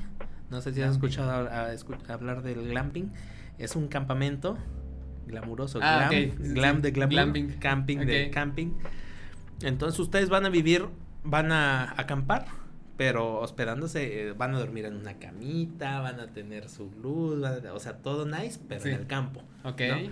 [0.51, 3.11] No sé si has escuchado a- a escu- hablar del glamping.
[3.59, 4.59] Es un campamento
[5.27, 5.81] glamuroso.
[5.83, 6.83] Ah, glam, glam sí.
[6.83, 7.49] de glamour, Glamping.
[7.59, 8.73] camping de camping.
[9.63, 10.87] Entonces ustedes van a vivir,
[11.25, 12.47] van a acampar,
[12.97, 17.73] pero hospedándose, eh, van a dormir en una camita, van a tener su luz, a-
[17.75, 18.91] o sea, todo nice, pero Sí.
[18.91, 19.43] en el campo.
[19.65, 19.81] Ok.
[19.89, 20.11] ¿no?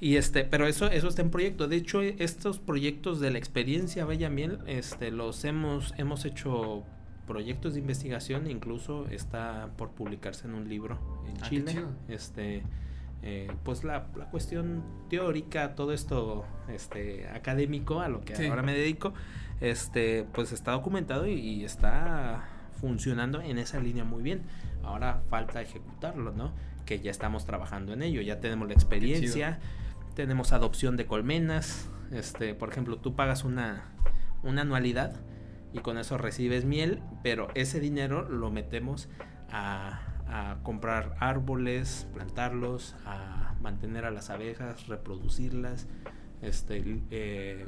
[0.00, 1.66] Y este, pero eso, eso está en proyecto.
[1.68, 6.84] De hecho, estos proyectos de la experiencia Bella Miel, este, los hemos, hemos hecho
[7.28, 10.98] proyectos de investigación, incluso está por publicarse en un libro
[11.28, 11.84] en Ah, Chile.
[12.08, 12.62] Este,
[13.22, 18.46] eh, pues la, la cuestión teórica, todo esto, este, académico, a lo que Sí.
[18.46, 19.12] ahora me dedico,
[19.60, 22.44] este, pues está documentado y, y está
[22.80, 24.42] funcionando en esa línea muy bien.
[24.82, 26.52] Ahora falta ejecutarlo, ¿no?
[26.86, 29.58] Que ya estamos trabajando en ello, ya tenemos la experiencia,
[30.14, 33.82] tenemos adopción de colmenas, Este, por ejemplo, tú pagas una,
[34.42, 35.12] una anualidad
[35.72, 39.08] y con eso recibes miel, pero ese dinero lo metemos
[39.50, 45.86] a, a comprar árboles, plantarlos, a mantener a las abejas, reproducirlas,
[46.42, 47.66] este, eh,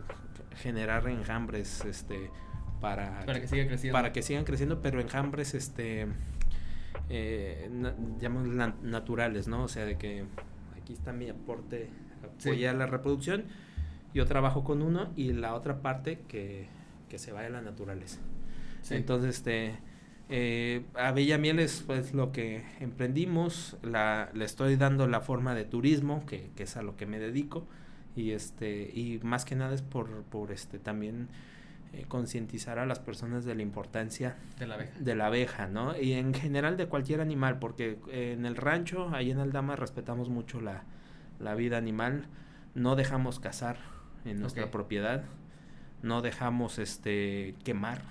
[0.57, 2.31] generar enjambres, este,
[2.81, 3.97] para, Para que siga creciendo.
[3.97, 6.07] para que sigan creciendo, pero enjambres, este,
[7.09, 9.65] eh, na- llamémosle na- naturales, ¿no?
[9.65, 10.25] O sea, de que
[10.81, 11.91] aquí está mi aporte,
[12.39, 12.49] Sí.
[12.51, 13.45] apoyar la reproducción,
[14.15, 16.69] yo trabajo con uno y la otra parte que,
[17.11, 18.21] que se vaya a la naturaleza.
[18.81, 18.95] Sí.
[18.95, 19.75] Entonces, este,
[20.31, 25.55] eh, a Bella Miel es pues lo que emprendimos, la, le estoy dando la forma
[25.55, 27.67] de turismo, que, que es a lo que me dedico,
[28.17, 31.29] y este, y más que nada es por, por este también
[31.93, 34.99] eh, concientizar a las personas de la importancia de la abeja.
[35.01, 36.01] de la abeja, ¿no?
[36.01, 40.61] Y en general de cualquier animal, porque en el rancho, ahí en Aldama, respetamos mucho
[40.61, 40.85] la,
[41.41, 42.27] la vida animal,
[42.77, 43.79] no dejamos cazar
[44.25, 45.25] en nuestra propiedad,
[46.03, 48.03] no dejamos este quemar.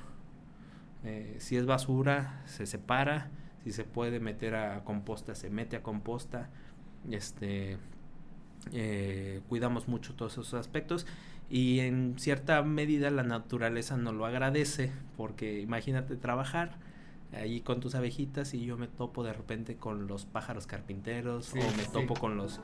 [1.03, 3.29] Eh, si es basura, se separa,
[3.63, 6.49] si se puede meter a composta, se mete a composta.
[7.09, 7.77] Este
[8.73, 11.07] eh, cuidamos mucho todos esos aspectos
[11.49, 16.77] y en cierta medida la naturaleza nos lo agradece porque imagínate trabajar
[17.31, 21.59] ahí con tus abejitas y yo me topo de repente con los pájaros carpinteros Sí,
[21.59, 21.89] o me sí.
[21.93, 22.59] topo con los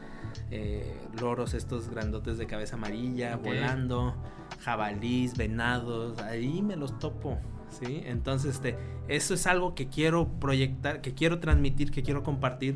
[0.52, 4.16] eh, loros estos grandotes de cabeza amarilla volando,
[4.60, 7.38] jabalís, venados, ahí me los topo,
[7.70, 8.02] ¿sí?
[8.06, 8.78] Entonces, este,
[9.08, 12.76] eso es algo que quiero proyectar, que quiero transmitir, que quiero compartir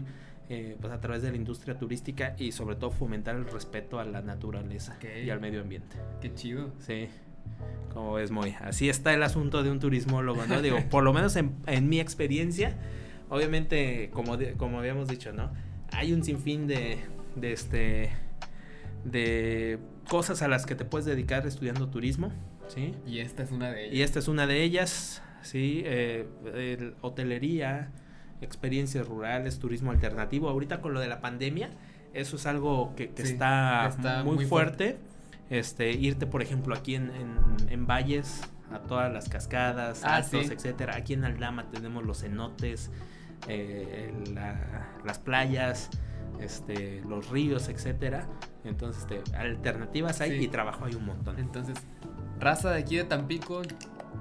[0.49, 4.05] eh, pues a través de la industria turística y sobre todo fomentar el respeto a
[4.05, 5.95] la naturaleza y al medio ambiente.
[6.21, 6.71] Qué chido.
[6.79, 7.07] Sí.
[7.93, 8.55] Como ves, muy.
[8.61, 10.61] Así está el asunto de un turismólogo, ¿no?
[10.61, 12.75] Digo, por lo menos en, en mi experiencia,
[13.29, 15.51] obviamente, como, de- como habíamos dicho, ¿no?
[15.91, 16.97] Hay un sinfín de,
[17.35, 18.09] de este
[19.03, 19.79] de
[20.09, 22.31] cosas a las que te puedes dedicar estudiando turismo,
[22.67, 22.95] ¿sí?
[23.05, 23.95] Y esta es una de ellas.
[23.95, 25.83] Y esta es una de ellas, ¿sí?
[25.85, 27.91] Eh, el- hotelería,
[28.41, 30.49] experiencias rurales, turismo alternativo.
[30.49, 31.69] Ahorita con lo de la pandemia,
[32.13, 34.97] eso es algo que, que Sí, está, está muy, muy fuerte.
[35.49, 38.41] Este, irte, por ejemplo, aquí en, en- en Valles,
[38.71, 40.53] a todas las cascadas, Ah, altos, sí.
[40.53, 40.95] etcétera.
[40.95, 42.91] Aquí en Aldama tenemos los cenotes,
[43.47, 45.89] eh, la- las playas,
[46.39, 48.27] este, los ríos, etcétera.
[48.65, 50.45] Entonces, este, alternativas hay Sí.
[50.45, 51.39] y trabajo hay un montón.
[51.39, 51.77] Entonces,
[52.39, 53.61] raza de aquí de Tampico,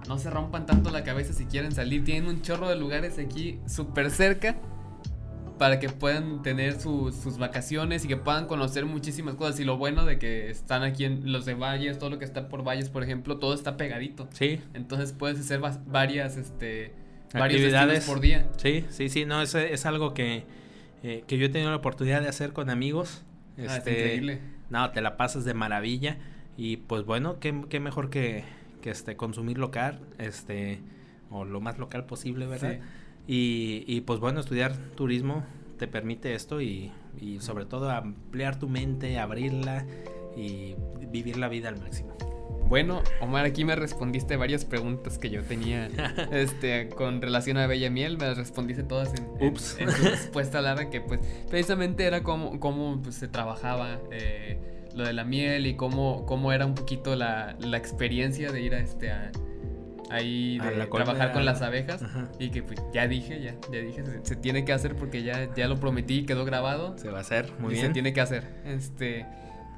[0.07, 2.05] no se rompan tanto la cabeza si quieren salir.
[2.05, 4.57] Tienen un chorro de lugares aquí súper cerca
[5.59, 9.59] para que puedan tener su- sus vacaciones y que puedan conocer muchísimas cosas.
[9.59, 12.49] Y lo bueno de que están aquí en los de Valles, todo lo que está
[12.49, 14.28] por Valles, por ejemplo, todo está pegadito.
[14.32, 16.95] Sí, Entonces puedes hacer varias, este,
[17.34, 18.07] Actividades.
[18.07, 18.47] por día.
[18.57, 20.45] Sí, sí, sí, no, es, es algo que,
[21.03, 23.24] eh, que yo he tenido la oportunidad de hacer con amigos.
[23.59, 24.40] Ah, es Este, increíble.
[24.70, 26.18] No, te la pasas de maravilla.
[26.56, 28.44] Y pues bueno, qué, qué mejor que,
[28.82, 30.80] que este, consumir local, este,
[31.30, 32.78] o lo más local posible, ¿verdad?
[33.26, 33.84] Sí.
[33.86, 35.44] Y, y pues bueno, estudiar turismo
[35.78, 36.90] te permite esto y,
[37.20, 39.86] y sobre todo ampliar tu mente, abrirla
[40.36, 40.74] y
[41.12, 42.16] vivir la vida al máximo.
[42.68, 45.88] Bueno, Omar, aquí me respondiste varias preguntas que yo tenía
[46.32, 48.18] este, con relación a Bella Miel.
[48.18, 53.00] Me las respondiste todas en, en- tu respuesta larga, que pues precisamente era cómo, cómo
[53.02, 54.60] pues, se trabajaba eh,
[54.94, 58.74] lo de la miel y cómo, cómo era un poquito la, la experiencia de ir
[58.74, 59.30] a este a,
[60.10, 62.02] ahí de la trabajar con las abejas.
[62.02, 62.28] Ajá.
[62.38, 65.48] Y que pues ya dije, ya, ya dije, se, se tiene que hacer porque ya,
[65.54, 66.98] ya lo prometí, quedó grabado.
[66.98, 67.86] Se va a hacer, muy y bien.
[67.86, 68.44] se tiene que hacer.
[68.66, 69.24] Este.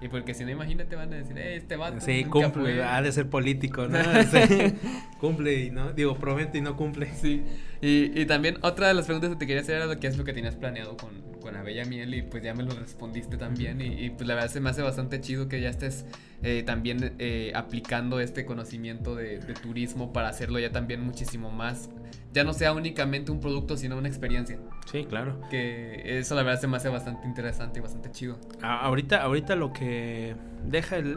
[0.01, 2.01] Y porque si no, imagínate, van a decir, eh, este vato.
[2.01, 2.85] Sí, nunca cumple, fue".
[2.85, 3.99] ha de ser político, ¿no?
[5.21, 7.11] Cumple y no, digo, promete y no cumple.
[7.15, 7.43] Sí.
[7.83, 10.19] Y, y también otra de las preguntas que te quería hacer era lo que es
[10.19, 13.39] lo que tenías planeado con, con la Bella Miel y pues ya me lo respondiste
[13.39, 16.05] también y, y, pues la verdad se me hace bastante chido que ya estés
[16.43, 21.89] eh, también eh, aplicando este conocimiento de, de turismo para hacerlo ya también muchísimo más,
[22.35, 24.59] ya no sea únicamente un producto sino una experiencia,
[24.93, 25.41] Sí, claro.
[25.51, 28.39] que eso la verdad se me hace bastante interesante y bastante chido.
[28.61, 30.35] A- ahorita, ahorita lo que
[30.67, 31.13] deja el,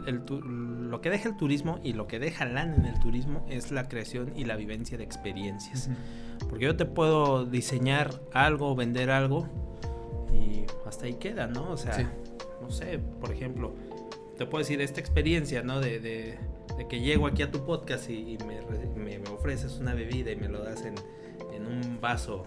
[0.90, 3.86] lo que deja el turismo y lo que deja lana en el turismo es la
[3.88, 5.90] creación y la vivencia de experiencias.
[6.48, 9.46] Porque yo te puedo diseñar algo, vender algo
[10.32, 11.70] y hasta ahí queda, ¿no?
[11.70, 12.06] O sea, Sí.
[12.62, 13.72] no sé, por ejemplo,
[14.38, 15.80] te puedo decir esta experiencia, ¿no?
[15.80, 16.38] De, de-
[16.76, 19.94] de que llego aquí a tu podcast y, y me, re- me- me ofreces una
[19.94, 20.94] bebida y me lo das en,
[21.52, 22.44] en un vaso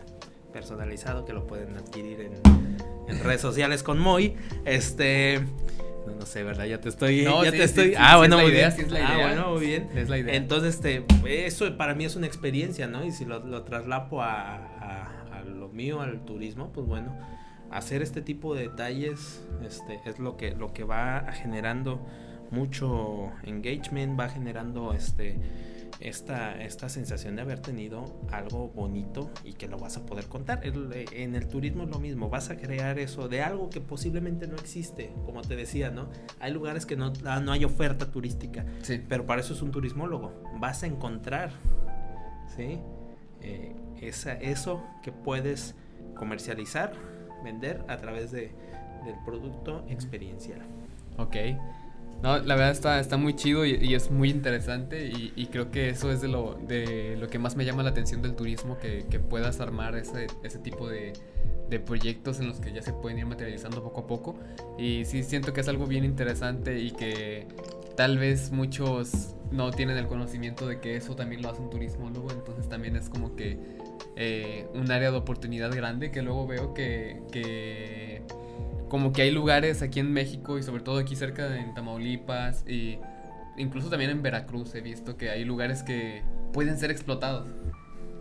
[0.51, 2.33] personalizado que lo pueden adquirir en,
[3.07, 4.35] en redes sociales con Moy.
[4.65, 5.39] Este.
[6.15, 6.65] No, sé, ¿verdad?
[6.65, 7.23] Ya te estoy.
[7.23, 7.89] No, ya sí, te estoy.
[7.89, 8.87] sí, ah, sí bueno, es la muy idea, bien.
[8.93, 9.27] Ah, idea.
[9.27, 9.89] bueno, muy bien.
[9.95, 10.35] Es la idea.
[10.35, 11.05] Entonces, este,
[11.45, 13.05] eso para mí es una experiencia, ¿no?
[13.05, 17.15] Y si lo, lo traslapo a, a- a lo mío, al turismo, pues bueno,
[17.71, 22.05] hacer este tipo de detalles este, es lo que, lo que va generando
[22.49, 25.37] mucho engagement, va generando este
[25.99, 30.61] esta, esta sensación de haber tenido algo bonito y que lo vas a poder contar.
[30.63, 34.47] Eh, en el turismo es lo mismo, vas a crear eso de algo que posiblemente
[34.47, 36.09] no existe, como te decía, ¿no?
[36.39, 39.01] Hay lugares que no, ah, no hay oferta turística, sí.
[39.07, 40.43] pero para eso es un turismólogo.
[40.59, 41.51] Vas a encontrar,
[42.55, 42.79] ¿sí?
[43.41, 45.75] Eh, esa, eso que puedes
[46.15, 46.93] comercializar,
[47.43, 48.51] vender a través de,
[49.05, 50.61] del producto experiencial.
[51.17, 51.35] Ok.
[52.21, 55.05] No, la verdad está, está muy chido y, es muy interesante
[55.35, 58.21] y, creo que eso es de lo, de lo que más me llama la atención
[58.21, 61.13] del turismo, que, que puedas armar ese, ese tipo de,
[61.69, 64.35] de, proyectos en los que ya se pueden ir materializando poco a poco.
[64.79, 67.47] Y sí siento que es algo bien interesante y que
[67.95, 72.31] tal vez muchos no tienen el conocimiento de que eso también lo hace un turismólogo,
[72.31, 73.59] entonces también es como que
[74.15, 77.96] eh, un área de oportunidad grande que luego veo que, que
[78.89, 82.99] como que hay lugares aquí en México y sobre todo aquí cerca de Tamaulipas y
[83.57, 86.23] incluso también en Veracruz he visto que hay lugares que
[86.53, 87.47] pueden ser explotados.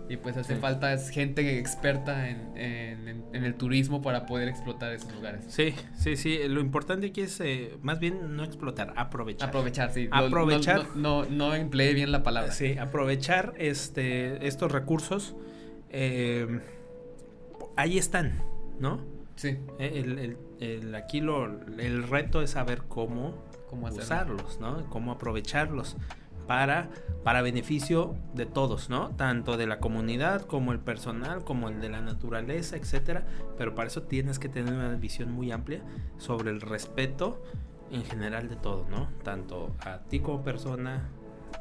[0.08, 5.44] Y pues hace falta gente experta en, en, el turismo para poder explotar esos lugares.
[5.48, 6.38] Sí, sí, sí.
[6.46, 9.48] Lo importante aquí es eh, más bien no explotar, aprovechar.
[9.48, 10.08] Aprovechar, sí.
[10.12, 10.94] Aprovechar.
[10.94, 12.52] No, no, empleé bien la palabra.
[12.52, 15.34] Sí, aprovechar este, estos recursos.
[15.90, 16.60] Eh,
[17.74, 18.44] ahí están,
[18.78, 19.00] ¿no?
[19.34, 19.58] Sí.
[19.80, 21.44] Eh, el, el, aquí lo,
[21.78, 23.34] el reto es saber cómo,
[23.68, 24.88] cómo usarlos, ¿no?
[24.90, 25.96] Cómo aprovecharlos
[26.46, 26.88] para,
[27.24, 29.10] para beneficio de todos, ¿no?
[29.10, 33.26] Tanto de la comunidad como el personal, como el de la naturaleza, etcétera.
[33.58, 35.82] Pero para eso tienes que tener una visión muy amplia
[36.18, 37.42] sobre el respeto
[37.90, 39.08] en general de todo, ¿no?
[39.22, 41.08] Tanto a ti como persona,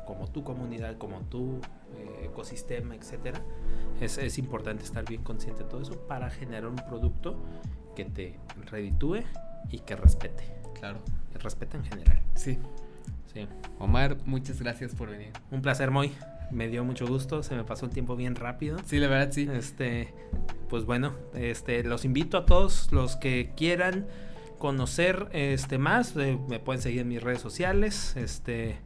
[0.06, 1.60] como tu comunidad, como tu
[1.98, 3.42] eh, ecosistema, etcétera.
[4.00, 7.38] Es, es importante estar bien consciente de todo eso para generar un producto
[7.96, 8.38] que te
[8.70, 9.24] reditúe
[9.72, 10.44] y que respete.
[10.80, 11.00] Claro.
[11.32, 12.22] Que respete en general.
[12.36, 12.60] Sí.
[13.34, 13.48] Sí.
[13.80, 15.32] Omar, muchas gracias por venir.
[15.52, 16.12] Un placer, Moy.
[16.52, 18.78] Me dio mucho gusto, se me pasó el tiempo bien rápido.
[18.86, 19.50] Sí, la verdad, sí.
[19.52, 20.14] Este,
[20.70, 24.06] pues bueno, este, los invito a todos los que quieran
[24.60, 28.78] conocer este más, eh, me pueden seguir en mis redes sociales, este,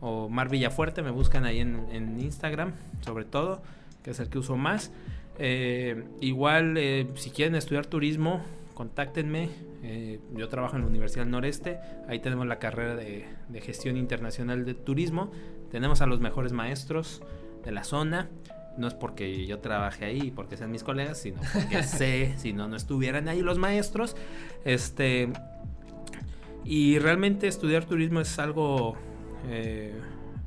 [0.00, 2.72] o Mar Villafuerte, me buscan ahí en, en Instagram,
[3.02, 3.62] sobre todo,
[4.02, 4.90] que es el que uso más.
[5.38, 8.42] Eh, igual, eh, si quieren estudiar turismo,
[8.74, 9.50] contáctenme.
[9.82, 11.78] Eh, yo trabajo en la Universidad del Noreste.
[12.08, 13.26] Ahí tenemos la carrera de,
[13.60, 15.30] gestión internacional de turismo.
[15.70, 17.22] Tenemos a los mejores maestros
[17.64, 18.28] de la zona.
[18.76, 22.68] No es porque yo trabaje ahí, porque sean mis colegas, sino porque sé, si no,
[22.68, 24.16] no estuvieran ahí los maestros.
[24.64, 25.30] Este.
[26.64, 28.96] Y realmente estudiar turismo es algo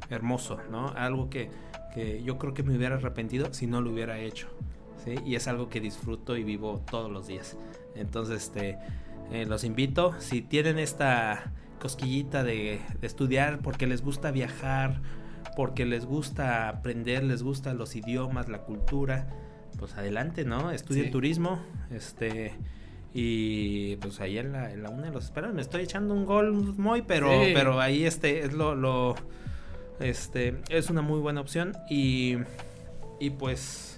[0.10, 0.88] hermoso, ¿no?
[0.88, 1.50] Algo que,
[1.94, 4.48] que yo creo que me hubiera arrepentido si no lo hubiera hecho.
[5.26, 7.58] Y es algo que disfruto y vivo todos los días.
[7.96, 8.78] Entonces, este,
[9.32, 15.02] eh, los invito, si tienen esta cosquillita de, estudiar porque les gusta viajar,
[15.56, 19.28] porque les gusta aprender, les gustan los idiomas, la cultura,
[19.78, 20.72] pues adelante, ¿no?
[20.72, 21.60] Estudien turismo,
[21.92, 22.54] este...
[23.18, 25.56] Y pues ahí en la, en la UNE los esperan.
[25.56, 29.16] Me estoy echando un gol muy, pero, pero ahí este es lo, lo,
[30.02, 31.72] este, es una muy buena opción.
[31.90, 32.36] Y,
[33.22, 33.95] y pues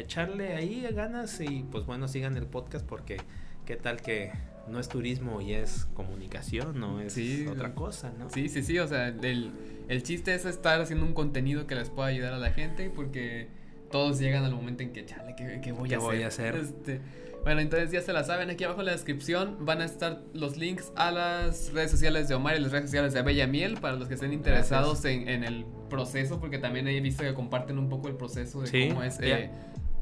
[0.00, 3.18] echarle ahí ganas y pues bueno, sigan el podcast porque
[3.66, 4.32] qué tal que
[4.68, 8.30] no es turismo y es comunicación, no es otra cosa, ¿no?
[8.30, 9.52] Sí, sí, sí, o sea, el,
[9.88, 13.48] el chiste es estar haciendo un contenido que les pueda ayudar a la gente porque
[13.90, 16.54] todos llegan al momento en que, chale, ¿qué, voy, a voy a hacer?
[16.56, 17.00] Este,
[17.42, 20.56] bueno, entonces ya se la saben, aquí abajo en la descripción van a estar los
[20.56, 23.96] links a las redes sociales de Omar y las redes sociales de Bella Miel para
[23.96, 27.88] los que estén interesados en, en, el proceso, porque también he visto que comparten un
[27.88, 29.50] poco el proceso de cómo es eh,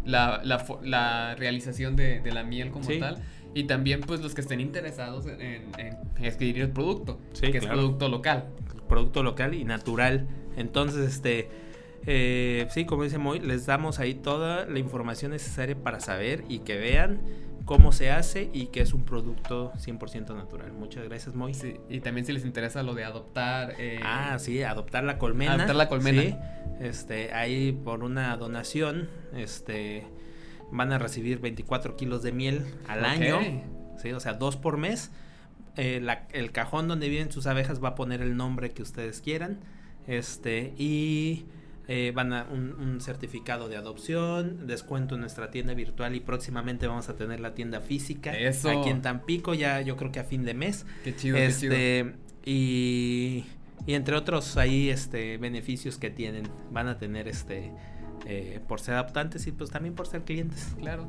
[0.05, 3.23] la, la, la realización de, de, la miel como tal.
[3.55, 5.97] Y también pues los que estén interesados en, en
[6.27, 8.47] adquirir el producto, que es producto local.
[8.89, 10.27] Producto local y natural.
[10.57, 11.49] Entonces, este,
[12.07, 16.61] eh, sí, como dice Moy, les damos ahí toda la información necesaria para saber y
[16.61, 17.21] que vean
[17.69, 20.73] cómo se hace y que es un producto 100% natural.
[20.73, 21.53] Muchas gracias, Moy.
[21.91, 23.75] y también si les interesa lo de adoptar.
[23.79, 25.53] Eh, ah, sí, adoptar la colmena.
[25.53, 26.23] Adoptar la colmena.
[26.23, 26.35] Sí,
[26.81, 30.07] este, ahí por una donación, este,
[30.73, 33.39] van a recibir 24 kilos de miel al año.
[33.99, 35.11] Sí, o sea, dos por mes.
[35.77, 36.03] Eh,
[36.33, 39.61] el cajón donde viven sus abejas va a poner el nombre que ustedes quieran.
[40.07, 41.45] Este, y
[41.91, 47.09] eh, van a un, certificado de adopción, descuento en nuestra tienda virtual y próximamente vamos
[47.09, 50.53] a tener la tienda física aquí en Tampico, ya yo creo que a fin de
[50.53, 50.85] mes.
[51.03, 51.75] Qué chido, qué chido.
[51.75, 52.15] Este,
[52.45, 53.45] y,
[53.87, 57.73] y, entre otros ahí este beneficios que tienen, van a tener este
[58.27, 60.75] eh, por ser adoptantes y pues también por ser clientes.
[60.79, 61.09] Claro.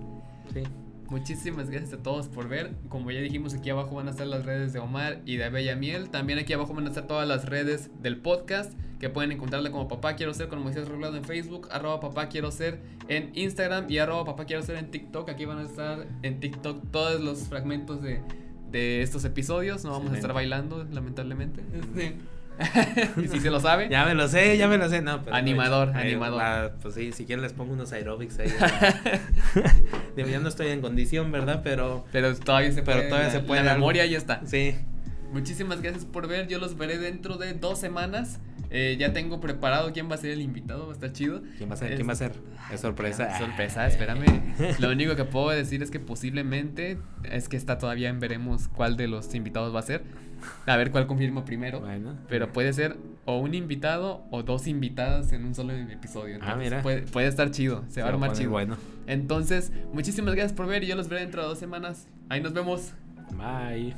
[0.53, 0.63] Sí.
[1.09, 2.75] Muchísimas gracias a todos por ver.
[2.87, 5.75] Como ya dijimos, aquí abajo van a estar las redes de Omar y de Bella
[5.75, 6.09] Miel.
[6.09, 9.87] También aquí abajo van a estar todas las redes del podcast que pueden encontrarle como
[9.87, 13.97] Papá Quiero Ser con Moisés Roblado en Facebook, arroba Papá Quiero Ser en Instagram y
[13.97, 15.29] arroba Papá Quiero Ser en TikTok.
[15.29, 18.21] Aquí van a estar en TikTok todos los fragmentos de,
[18.69, 19.83] de estos episodios.
[19.85, 21.63] No vamos a estar bailando, lamentablemente.
[21.73, 22.17] Este,
[23.31, 23.89] si se lo sabe.
[23.89, 25.01] Ya me lo sé, ya me lo sé.
[25.01, 26.41] No, pero animador, ahí, animador.
[26.41, 28.49] Ah, pues sí, si quieren les pongo unos aerobics ahí.
[30.15, 31.61] Digo, ya no estoy en condición, ¿verdad?
[31.63, 32.05] Pero.
[32.11, 33.09] Pero todavía se pero puede.
[33.09, 33.63] todavía se puede.
[33.63, 34.41] La memoria ya está.
[34.45, 34.75] Sí.
[35.31, 36.47] Muchísimas gracias por ver.
[36.47, 38.39] Yo los veré dentro de dos semanas.
[38.71, 41.41] Eh, ya tengo preparado quién va a ser el invitado, va a estar chido.
[41.57, 41.95] ¿Quién va a ser?
[41.95, 42.33] ¿Quién va a ser?
[42.71, 43.29] Es sorpresa.
[43.31, 44.25] Ah, sorpresa, espérame.
[44.79, 48.95] Lo único que puedo decir es que posiblemente es que está todavía en veremos cuál
[48.95, 50.03] de los invitados va a ser.
[50.65, 51.81] A ver cuál confirmo primero.
[51.81, 52.15] Bueno.
[52.27, 56.39] Pero puede ser o un invitado o dos invitadas en un solo episodio.
[56.41, 56.81] ah, mira.
[56.81, 58.51] Puede, puede, estar chido, se, se va a armar chido.
[58.51, 58.77] Bueno.
[59.07, 62.07] Entonces, muchísimas gracias por ver y yo los veré dentro de dos semanas.
[62.29, 62.93] Ahí nos vemos.
[63.31, 63.95] Bye.